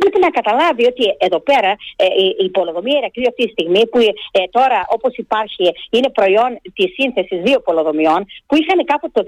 πρέπει 0.00 0.18
να 0.26 0.30
καταλάβει 0.38 0.84
ότι 0.92 1.04
εδώ 1.18 1.40
πέρα 1.40 1.70
ε, 1.96 2.06
η 2.44 2.48
πολεοδομία 2.50 2.98
Ηρακλείου 2.98 3.28
αυτή 3.28 3.42
τη 3.44 3.50
στιγμή 3.56 3.82
που 3.90 3.98
ε, 4.38 4.40
τώρα 4.50 4.86
όπως 4.96 5.12
υπάρχει 5.16 5.66
είναι 5.90 6.10
προϊόν 6.18 6.50
της 6.76 6.88
σύνθεσης 6.98 7.38
δύο 7.46 7.58
πολεοδομιών 7.60 8.20
που 8.46 8.54
είχαν 8.60 8.78
κάποτε 8.84 9.12
το 9.18 9.22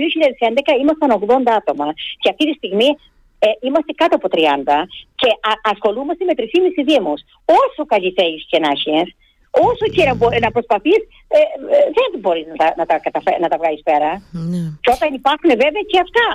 2011 0.77 0.81
ήμασταν 0.83 1.09
80 1.47 1.53
άτομα 1.61 1.89
και 2.21 2.29
αυτή 2.33 2.45
τη 2.51 2.55
στιγμή 2.61 2.89
ε, 3.45 3.49
είμαστε 3.67 3.93
κάτω 3.93 4.15
από 4.17 4.29
30 4.33 4.39
και 5.21 5.29
α, 5.51 5.53
ασχολούμαστε 5.73 6.25
με 6.25 6.35
3,5 6.37 6.45
δήμους. 6.91 7.21
Όσο 7.63 7.83
καλή 7.93 8.11
θέλει 8.19 8.39
και 8.51 8.59
να 8.59 8.69
έχεις, 8.75 9.09
όσο 9.69 9.87
και 9.95 10.05
να, 10.09 10.15
να 10.45 10.51
προσπαθείς, 10.51 11.01
ε, 11.37 11.39
δεν 11.99 12.21
μπορείς 12.21 12.47
να 12.47 12.57
τα, 12.61 12.75
να 12.77 12.85
τα, 12.87 13.01
να 13.41 13.49
τα 13.49 13.57
βγάλεις 13.61 13.83
πέρα. 13.83 14.11
Ναι. 14.51 14.63
Και 14.83 14.91
όταν 14.97 15.15
υπάρχουν 15.21 15.51
βέβαια 15.65 15.85
και 15.91 15.99
αυτά. 16.07 16.29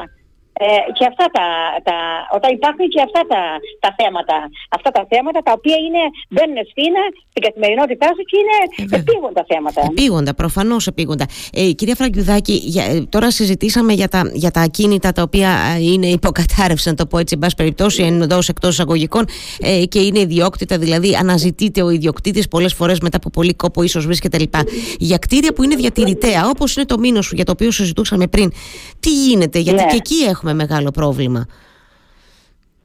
Ε, 0.61 0.65
και 0.97 1.05
αυτά 1.11 1.25
τα, 1.35 1.45
τα, 1.87 1.97
όταν 2.37 2.49
υπάρχουν 2.57 2.85
και 2.93 3.01
αυτά 3.07 3.21
τα, 3.31 3.41
τα 3.83 3.89
θέματα, 3.99 4.37
αυτά 4.77 4.89
τα 4.95 5.03
θέματα 5.11 5.39
τα 5.47 5.51
οποία 5.57 5.77
είναι, 5.85 6.03
μπαίνουν 6.33 6.57
ευθύνα 6.65 7.01
στην 7.31 7.41
καθημερινότητά 7.47 8.07
σου 8.15 8.23
και 8.29 8.37
είναι 8.41 8.57
ε, 8.93 8.95
επίγοντα 8.99 9.43
θέματα. 9.51 9.81
Επίγοντα, 9.91 10.33
προφανώς 10.41 10.87
επίγοντα. 10.87 11.25
Ε, 11.53 11.71
κυρία 11.71 11.95
Φραγκιουδάκη, 11.95 12.53
για, 12.53 12.83
ε, 12.83 13.01
τώρα 13.09 13.31
συζητήσαμε 13.31 13.93
για 13.93 14.07
τα, 14.07 14.21
για 14.33 14.51
τα 14.51 14.61
ακίνητα 14.61 15.11
τα 15.11 15.21
οποία 15.21 15.49
ε, 15.75 15.83
είναι 15.91 16.07
υποκατάρρευση, 16.07 16.89
να 16.89 16.95
το 16.95 17.05
πω 17.05 17.17
έτσι, 17.17 17.33
εν 17.33 17.39
πάση 17.39 17.55
περιπτώσει, 17.55 18.03
εντός 18.03 18.49
εκτός 18.49 18.69
εισαγωγικών 18.69 19.25
ε, 19.59 19.85
και 19.85 19.99
είναι 19.99 20.19
ιδιόκτητα, 20.19 20.77
δηλαδή 20.77 21.15
αναζητείται 21.15 21.81
ο 21.81 21.89
ιδιοκτήτης 21.89 22.47
πολλές 22.47 22.73
φορές 22.73 22.99
μετά 22.99 23.17
από 23.17 23.29
πολύ 23.29 23.53
κόπο, 23.53 23.83
ίσως 23.83 24.05
βρίσκεται 24.05 24.37
λοιπά. 24.39 24.63
Για 24.99 25.17
κτίρια 25.17 25.53
που 25.53 25.63
είναι 25.63 25.75
διατηρητέα, 25.75 26.49
όπως 26.49 26.75
είναι 26.75 26.85
το 26.85 26.97
μήνο 26.99 27.21
σου 27.21 27.35
για 27.35 27.45
το 27.45 27.51
οποίο 27.51 27.71
συζητούσαμε 27.71 28.27
πριν, 28.27 28.51
τι 28.99 29.09
γίνεται, 29.09 29.59
γιατί 29.59 29.83
ναι. 29.83 29.89
και 29.89 29.95
εκεί 29.95 30.23
έχουμε 30.23 30.49
έχουμε 30.49 30.53
μεγάλο 30.53 30.91
πρόβλημα. 30.91 31.45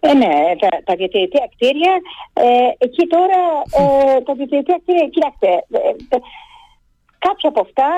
Ε, 0.01 0.13
ναι, 0.15 0.35
τα, 0.61 0.69
τα 0.85 0.95
διατηρητικά 0.95 1.49
κτίρια, 1.55 1.95
ε, 2.33 2.69
εκεί 2.79 3.07
τώρα 3.07 3.41
ε, 3.81 4.21
τα 4.21 4.35
διατηρητικά 4.35 4.79
κτίρια, 4.83 5.09
κοιτάξτε, 5.15 5.49
ε, 5.49 6.17
ε, 6.17 6.19
κάποια 7.19 7.49
από 7.49 7.61
αυτά 7.61 7.89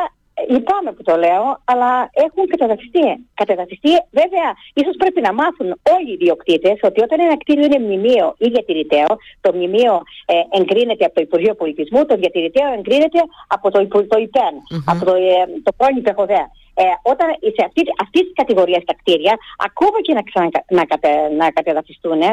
Λυπάμαι 0.48 0.92
που 0.92 1.02
το 1.02 1.16
λέω, 1.16 1.44
αλλά 1.64 2.10
έχουν 2.24 2.46
καταδαφιστεί. 2.46 3.06
Καταδαφιστεί, 3.34 3.92
βέβαια, 4.20 4.48
ίσως 4.74 4.94
πρέπει 4.96 5.20
να 5.20 5.32
μάθουν 5.32 5.68
όλοι 5.94 6.08
οι 6.10 6.12
ιδιοκτήτες 6.20 6.78
ότι 6.82 7.02
όταν 7.02 7.20
ένα 7.20 7.36
κτίριο 7.36 7.64
είναι 7.64 7.78
μνημείο 7.78 8.34
ή 8.38 8.48
διατηρηταίο, 8.48 9.10
το 9.40 9.50
μνημείο 9.54 9.94
ε, 10.26 10.58
εγκρίνεται 10.58 11.04
από 11.04 11.14
το 11.14 11.20
Υπουργείο 11.20 11.54
Πολιτισμού, 11.54 12.06
το 12.06 12.16
διατηρηταίο 12.16 12.68
εγκρίνεται 12.78 13.20
από 13.46 13.70
το, 13.70 13.78
το 14.12 14.18
ΙΠΕΝ, 14.26 14.54
από 14.84 15.04
το, 15.04 15.14
ε, 15.14 15.60
το 15.62 15.70
πρώην 15.76 15.96
υπερχοδέα 15.96 16.46
ε, 16.80 16.84
όταν 17.12 17.26
σε 17.56 17.62
αυτή, 17.68 17.80
αυτής 18.04 18.22
της 18.26 18.36
κατηγορίας 18.40 18.82
τα 18.88 18.94
κτίρια, 19.00 19.34
ακόμα 19.68 19.98
και 20.04 20.12
να, 20.18 20.22
ξανα, 20.28 20.48
να, 20.78 20.84
κατε, 20.90 21.10
να 21.40 21.46
κατεδαφιστούν, 21.58 22.20
ε, 22.22 22.30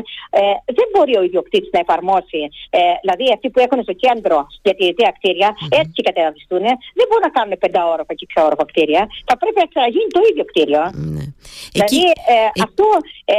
δεν 0.77 0.88
μπορεί 0.91 1.13
ο 1.17 1.23
ιδιοκτήτης 1.29 1.71
να 1.75 1.79
εφαρμόσει. 1.86 2.41
Ε, 2.69 2.79
δηλαδή, 3.03 3.25
αυτοί 3.36 3.47
που 3.49 3.60
έχουν 3.65 3.79
στο 3.88 3.93
κέντρο 4.03 4.38
διατηρητέα 4.65 5.12
κτίρια, 5.17 5.49
mm-hmm. 5.51 5.79
έτσι 5.79 5.91
και 5.95 6.03
κατεδαφιστούν, 6.10 6.63
δεν 6.97 7.06
μπορούν 7.08 7.25
να 7.29 7.36
κάνουν 7.38 7.53
πενταόροφα 7.63 8.13
και 8.19 8.25
ξαόροφα 8.32 8.65
κτίρια. 8.71 9.03
Θα 9.29 9.36
πρέπει 9.41 9.60
να 9.63 9.67
ξαναγίνει 9.71 10.10
το 10.17 10.21
ίδιο 10.29 10.43
κτίριο. 10.51 10.82
Mm-hmm. 10.86 11.25
Δηλαδή, 11.73 12.01
ε, 12.34 12.36
ε, 12.36 12.63
αυτό 12.67 12.88
ε, 13.25 13.36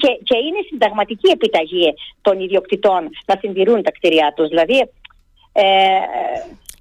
και, 0.00 0.10
και 0.28 0.36
είναι 0.46 0.60
συνταγματική 0.68 1.28
επιταγή 1.36 1.94
των 2.26 2.34
ιδιοκτητών 2.40 3.02
να 3.26 3.34
συντηρούν 3.40 3.82
τα 3.82 3.92
κτίρια 3.96 4.32
τους. 4.36 4.48
Δηλαδή, 4.48 4.78
ε, 5.52 5.64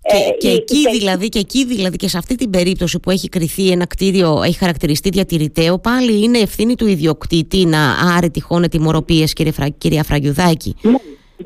και, 0.02 0.16
ε, 0.16 0.32
και, 0.38 0.50
εκεί 0.50 0.90
δηλαδή, 0.90 1.30
και 1.30 1.40
εκεί 1.40 1.66
δηλαδή 1.66 1.98
και 1.98 2.08
σε 2.08 2.18
αυτή 2.18 2.36
την 2.36 2.50
περίπτωση 2.50 3.00
που 3.00 3.10
έχει 3.10 3.30
κριθεί 3.30 3.70
ένα 3.70 3.88
κτίριο, 3.88 4.42
έχει 4.44 4.58
χαρακτηριστεί 4.58 5.10
διατηρηταίο, 5.10 5.80
πάλι 5.80 6.24
είναι 6.24 6.38
ευθύνη 6.38 6.76
του 6.76 6.88
ιδιοκτήτη 6.88 7.66
να 7.66 7.92
άρει 8.18 8.30
τυχόν 8.30 8.64
ετοιμορροπίε, 8.64 9.26
κύριε 9.26 9.52
Φρα, 9.52 9.70
κυρία 9.70 10.04
Φραγκιουδάκη. 10.04 10.76
Ναι, 10.82 10.98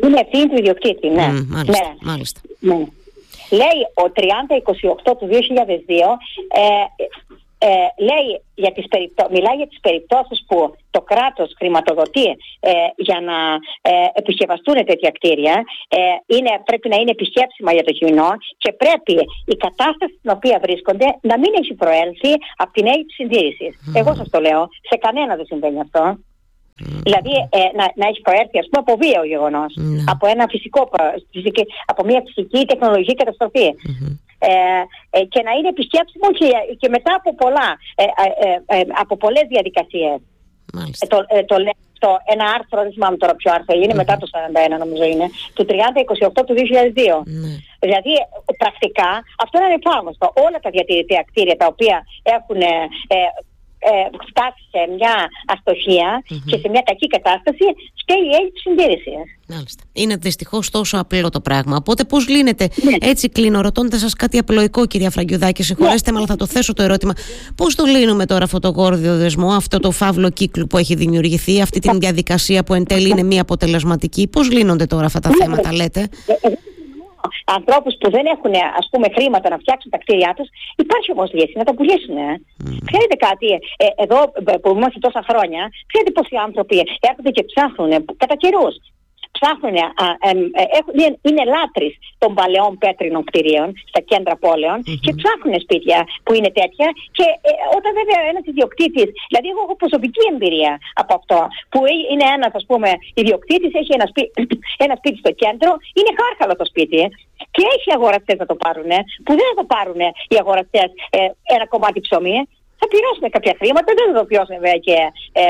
είναι 0.03 0.19
ευθύνη 0.19 0.47
του 0.47 0.57
ιδιοκτήτη, 0.57 1.07
ναι. 1.07 1.27
Mm, 1.29 1.45
μάλιστα, 1.47 1.87
ναι. 1.87 2.11
μάλιστα. 2.11 2.39
Ναι. 2.59 2.85
Λέει 3.49 3.79
ο 3.93 4.11
3028 4.15 5.17
του 5.19 5.27
2002 5.31 5.31
ε, 6.47 7.03
λέει 8.09 8.27
για 8.55 8.71
τις 8.71 8.87
περιπτώ... 8.87 9.27
μιλάει 9.31 9.55
για 9.55 9.67
τις 9.67 9.79
περιπτώσεις 9.81 10.43
που 10.47 10.75
το 10.95 11.01
κράτος 11.01 11.53
χρηματοδοτεί 11.57 12.27
ε, 12.59 12.71
για 12.95 13.19
να 13.29 13.37
ε, 13.81 13.91
επισκευαστούν 14.13 14.75
τέτοια 14.85 15.11
κτίρια 15.11 15.63
ε, 15.87 15.99
είναι, 16.35 16.51
πρέπει 16.65 16.87
να 16.89 16.95
είναι 16.95 17.11
επισκέψιμα 17.11 17.71
για 17.73 17.83
το 17.83 17.91
κοινό 17.91 18.29
και 18.57 18.71
πρέπει 18.71 19.15
η 19.53 19.55
κατάσταση 19.65 20.13
στην 20.19 20.31
οποία 20.37 20.59
βρίσκονται 20.65 21.07
να 21.21 21.35
μην 21.41 21.51
έχει 21.61 21.73
προέλθει 21.73 22.33
από 22.57 22.71
την 22.71 22.85
έλλειψη 22.87 23.15
συντήρησης. 23.15 23.73
Εγώ 23.95 24.15
σας 24.15 24.29
το 24.29 24.39
λέω, 24.39 24.61
σε 24.89 24.95
κανένα 24.97 25.35
δεν 25.35 25.45
συμβαίνει 25.45 25.79
αυτό. 25.79 26.03
Δηλαδή 27.07 27.33
ε, 27.49 27.59
να, 27.79 27.85
να 27.95 28.05
έχει 28.07 28.21
προέρθει 28.21 28.57
ας 28.59 28.67
πούμε, 28.69 28.83
από 28.85 28.93
βίαιο 29.01 29.23
γεγονός, 29.23 29.73
ναι. 29.75 30.03
από 30.13 30.27
ένα 30.27 30.45
φυσικό, 30.49 30.89
φυσική, 31.31 31.63
από 31.85 32.03
μια 32.05 32.21
φυσική 32.25 32.65
τεχνολογική 32.65 33.15
Ε, 34.39 34.49
ε, 35.09 35.23
και 35.23 35.41
να 35.41 35.51
είναι 35.51 35.67
επισκέψιμο 35.67 36.31
και, 36.31 36.47
και 36.79 36.89
μετά 36.89 37.15
από, 37.15 37.35
πολλά, 37.35 37.77
ε, 37.95 38.03
ε, 38.77 38.81
από 39.03 39.17
πολλές 39.17 39.45
διαδικασίες. 39.49 40.19
το, 41.07 41.17
το 41.45 41.57
λέω 41.57 41.77
αυτό, 41.95 42.11
ένα 42.33 42.45
άρθρο, 42.57 42.81
δεν 42.81 42.91
θυμάμαι 42.91 43.17
τώρα 43.17 43.35
ποιο 43.35 43.51
άρθρο 43.53 43.75
είναι, 43.81 43.93
μετά 43.93 44.17
το 44.17 44.27
41 44.75 44.77
νομίζω 44.83 45.03
είναι, 45.03 45.27
του 45.53 45.65
3028 45.69 46.45
του 46.47 46.55
2002. 46.57 47.21
Ναι. 47.25 47.53
Δηλαδή 47.79 48.13
πρακτικά 48.57 49.11
αυτό 49.43 49.57
είναι 49.57 49.69
ανεπάγνωστο. 49.71 50.33
Όλα 50.45 50.59
τα 50.61 50.69
διατηρητικά 50.69 51.23
κτίρια 51.23 51.57
τα 51.57 51.67
οποία 51.73 51.97
έχουν 52.23 52.61
ε, 53.89 53.93
φτάσει 54.29 54.63
σε 54.73 54.81
μια 54.95 55.15
αστοχια 55.53 56.23
και 56.49 56.57
σε 56.57 56.67
μια 56.69 56.83
κακή 56.85 57.07
κατάσταση, 57.07 57.65
φταίει 58.01 58.23
η 58.31 58.35
έλλειψη 58.37 58.61
συντήρησης. 58.61 59.25
Μάλιστα. 59.47 59.83
Είναι 59.93 60.15
δυστυχώς 60.15 60.69
τόσο 60.69 60.97
απλό 60.97 61.29
το 61.29 61.41
πράγμα. 61.41 61.75
Οπότε, 61.75 62.03
πώς 62.03 62.27
λύνεται, 62.27 62.69
ναι. 62.81 63.09
έτσι 63.09 63.29
κλείνω, 63.29 63.61
ρωτώντα 63.61 63.97
σας 63.97 64.13
κάτι 64.13 64.37
απλοϊκό, 64.37 64.85
κυρία 64.85 65.09
Φραγκιουδάκη, 65.09 65.63
συγχωρέστε 65.63 66.11
με, 66.11 66.17
αλλά 66.17 66.27
θα 66.27 66.35
το 66.35 66.45
θέσω 66.45 66.73
το 66.73 66.83
ερώτημα. 66.83 67.13
Πώς 67.55 67.75
το 67.75 67.85
λύνουμε 67.85 68.25
τώρα 68.25 68.43
αυτό 68.43 68.59
το 68.59 68.69
γόρδιο 68.69 69.17
δεσμό, 69.17 69.51
αυτό 69.53 69.79
το 69.79 69.91
φαύλο 69.91 70.29
κύκλο 70.29 70.67
που 70.67 70.77
έχει 70.77 70.95
δημιουργηθεί, 70.95 71.61
αυτή 71.61 71.79
τη 71.79 71.97
διαδικασία 71.97 72.63
που 72.63 72.73
εν 72.73 72.85
τέλει 72.85 73.09
είναι 73.09 73.23
μη 73.23 73.39
αποτελεσματική; 73.39 74.27
Πώς 74.27 74.51
λύνονται 74.51 74.85
τώρα 74.85 75.05
αυτά 75.05 75.19
τα 75.19 75.29
ναι, 75.29 75.35
θέματα, 75.35 75.73
λέτε; 75.73 76.09
Ε, 77.25 77.51
ε, 77.51 77.53
ανθρώπους 77.57 77.93
που 77.99 78.07
δεν 78.15 78.25
έχουν 78.35 78.53
ας 78.79 78.87
πούμε, 78.91 79.07
χρήματα 79.15 79.47
να 79.53 79.57
φτιάξουν 79.63 79.89
τα 79.91 79.99
κτίρια 80.03 80.31
τους, 80.37 80.47
υπάρχει 80.83 81.09
όμως 81.15 81.29
λύση 81.37 81.55
να 81.61 81.65
τα 81.67 81.73
πουλήσουν. 81.77 82.17
Ε. 82.17 82.31
Mm. 82.33 82.77
Ξέρετε 82.89 83.15
κάτι, 83.27 83.49
ε, 83.83 83.85
εδώ 84.03 84.19
που 84.61 84.69
είμαστε 84.77 84.99
τόσα 85.05 85.21
χρόνια, 85.29 85.61
ξέρετε 85.89 86.11
πόσοι 86.17 86.35
άνθρωποι 86.47 86.75
έρχονται 87.09 87.31
και 87.35 87.43
ψάχνουν 87.49 87.91
κατά 88.23 88.35
καιρούς 88.43 88.75
ψάχνουν, 89.37 89.75
ε, 89.75 89.83
είναι 91.29 91.43
λάτρεις 91.53 91.93
των 92.21 92.31
παλαιών 92.37 92.73
πέτρινων 92.83 93.23
κτηρίων 93.27 93.67
στα 93.91 94.01
κέντρα 94.09 94.35
και 95.03 95.11
ψάχνουν 95.19 95.55
σπίτια 95.65 95.99
που 96.23 96.31
είναι 96.37 96.51
τέτοια 96.59 96.87
και 97.17 97.25
ε, 97.49 97.51
όταν 97.77 97.91
βέβαια 97.99 98.19
ένας 98.31 98.45
ιδιοκτήτης, 98.51 99.07
δηλαδή 99.29 99.47
εγώ 99.53 99.61
έχω 99.65 99.75
προσωπική 99.83 100.23
εμπειρία 100.31 100.73
από 101.01 101.13
αυτό, 101.19 101.39
που 101.71 101.79
είναι 102.11 102.25
ένας 102.37 102.53
ας 102.59 102.65
πούμε 102.69 102.89
ιδιοκτήτης, 103.21 103.73
έχει 103.81 103.91
ένα, 103.97 104.07
σπί, 104.11 104.23
ένα 104.85 104.95
σπίτι 104.99 105.17
στο 105.23 105.31
κέντρο, 105.41 105.71
είναι 105.97 106.11
χάρχαλο 106.19 106.53
το 106.61 106.65
σπίτι 106.71 107.01
και 107.55 107.63
έχει 107.75 107.89
αγοραστές 107.97 108.37
να 108.41 108.45
το 108.51 108.55
πάρουν, 108.63 108.91
που 109.25 109.31
δεν 109.37 109.45
θα 109.49 109.55
το 109.61 109.65
πάρουν 109.73 109.99
οι 110.31 110.35
αγοραστές 110.43 110.89
ε, 111.17 111.19
ένα 111.55 111.65
κομμάτι 111.73 111.99
ψωμί, 112.05 112.37
θα 112.79 112.85
πληρώσουν 112.91 113.25
κάποια 113.35 113.53
χρήματα, 113.59 113.89
δεν 113.97 114.05
θα 114.09 114.13
το 114.19 114.25
πληρώσουν 114.29 114.55
βέβαια 114.59 114.79
και 114.87 114.97
ε, 115.39 115.43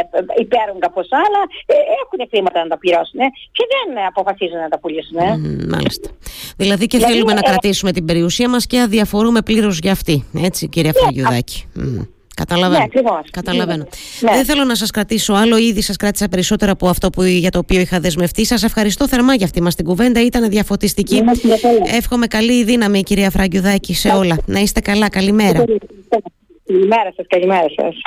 υπέρογκα 0.46 0.90
ποσά, 0.96 1.20
αλλά 1.28 1.42
ε, 1.74 1.76
έχουν 2.02 2.20
χρήματα 2.32 2.58
να 2.64 2.70
τα 2.74 2.78
πληρώσουν 2.82 3.20
και 3.58 3.64
δεν 3.74 3.88
αποφασίζουν 4.12 4.60
να 4.66 4.70
τα 4.74 4.78
πουλήσουν. 4.82 5.18
Mm, 5.18 5.68
μάλιστα. 5.76 6.08
Δηλαδή 6.62 6.86
και 6.92 7.00
θέλουμε 7.08 7.34
να 7.40 7.44
ε, 7.46 7.50
κρατήσουμε 7.50 7.92
την 7.98 8.06
περιουσία 8.10 8.50
μας 8.54 8.64
και 8.72 8.78
αδιαφορούμε 8.86 9.42
πλήρως 9.42 9.76
για 9.84 9.92
αυτή, 9.98 10.16
έτσι 10.50 10.62
κυρία 10.74 10.92
ναι, 10.94 11.00
Φραγιουδάκη. 11.00 11.60
Mm. 11.80 12.08
Καταλαβαίνω. 12.36 12.88
Ναι, 12.94 13.02
Καταλαβαίνω. 13.32 13.88
Ναι. 14.20 14.32
Δεν 14.32 14.46
θέλω 14.46 14.64
να 14.64 14.76
σας 14.76 14.92
κρατήσω 14.92 15.34
άλλο. 15.34 15.58
Ήδη 15.58 15.82
σας 15.82 15.96
κράτησα 15.96 16.28
περισσότερο 16.28 16.72
από 16.72 16.88
αυτό 16.88 17.10
που, 17.10 17.24
για 17.24 17.52
το 17.52 17.58
οποίο 17.58 17.80
είχα 17.80 18.00
δεσμευτεί. 18.00 18.46
Σας 18.46 18.64
ευχαριστώ 18.64 19.08
θερμά 19.08 19.34
για 19.36 19.46
αυτή 19.46 19.62
μας 19.62 19.76
την 19.76 19.86
κουβέντα. 19.86 20.22
Ήταν 20.22 20.50
διαφωτιστική. 20.50 21.24
Εύχομαι 21.96 22.28
καλή 22.28 22.64
δύναμη, 22.64 23.04
κυρία 23.04 23.30
Φραγκιουδάκη, 23.30 23.94
σε 23.94 24.10
όλα. 24.10 24.38
Να 24.46 24.60
είστε 24.60 24.80
καλά. 24.80 25.10
Καλημέρα. 25.10 25.64
Καλημέρα 26.66 27.14
σας, 27.16 27.26
καλημέρα 27.28 27.68
σας. 27.76 28.02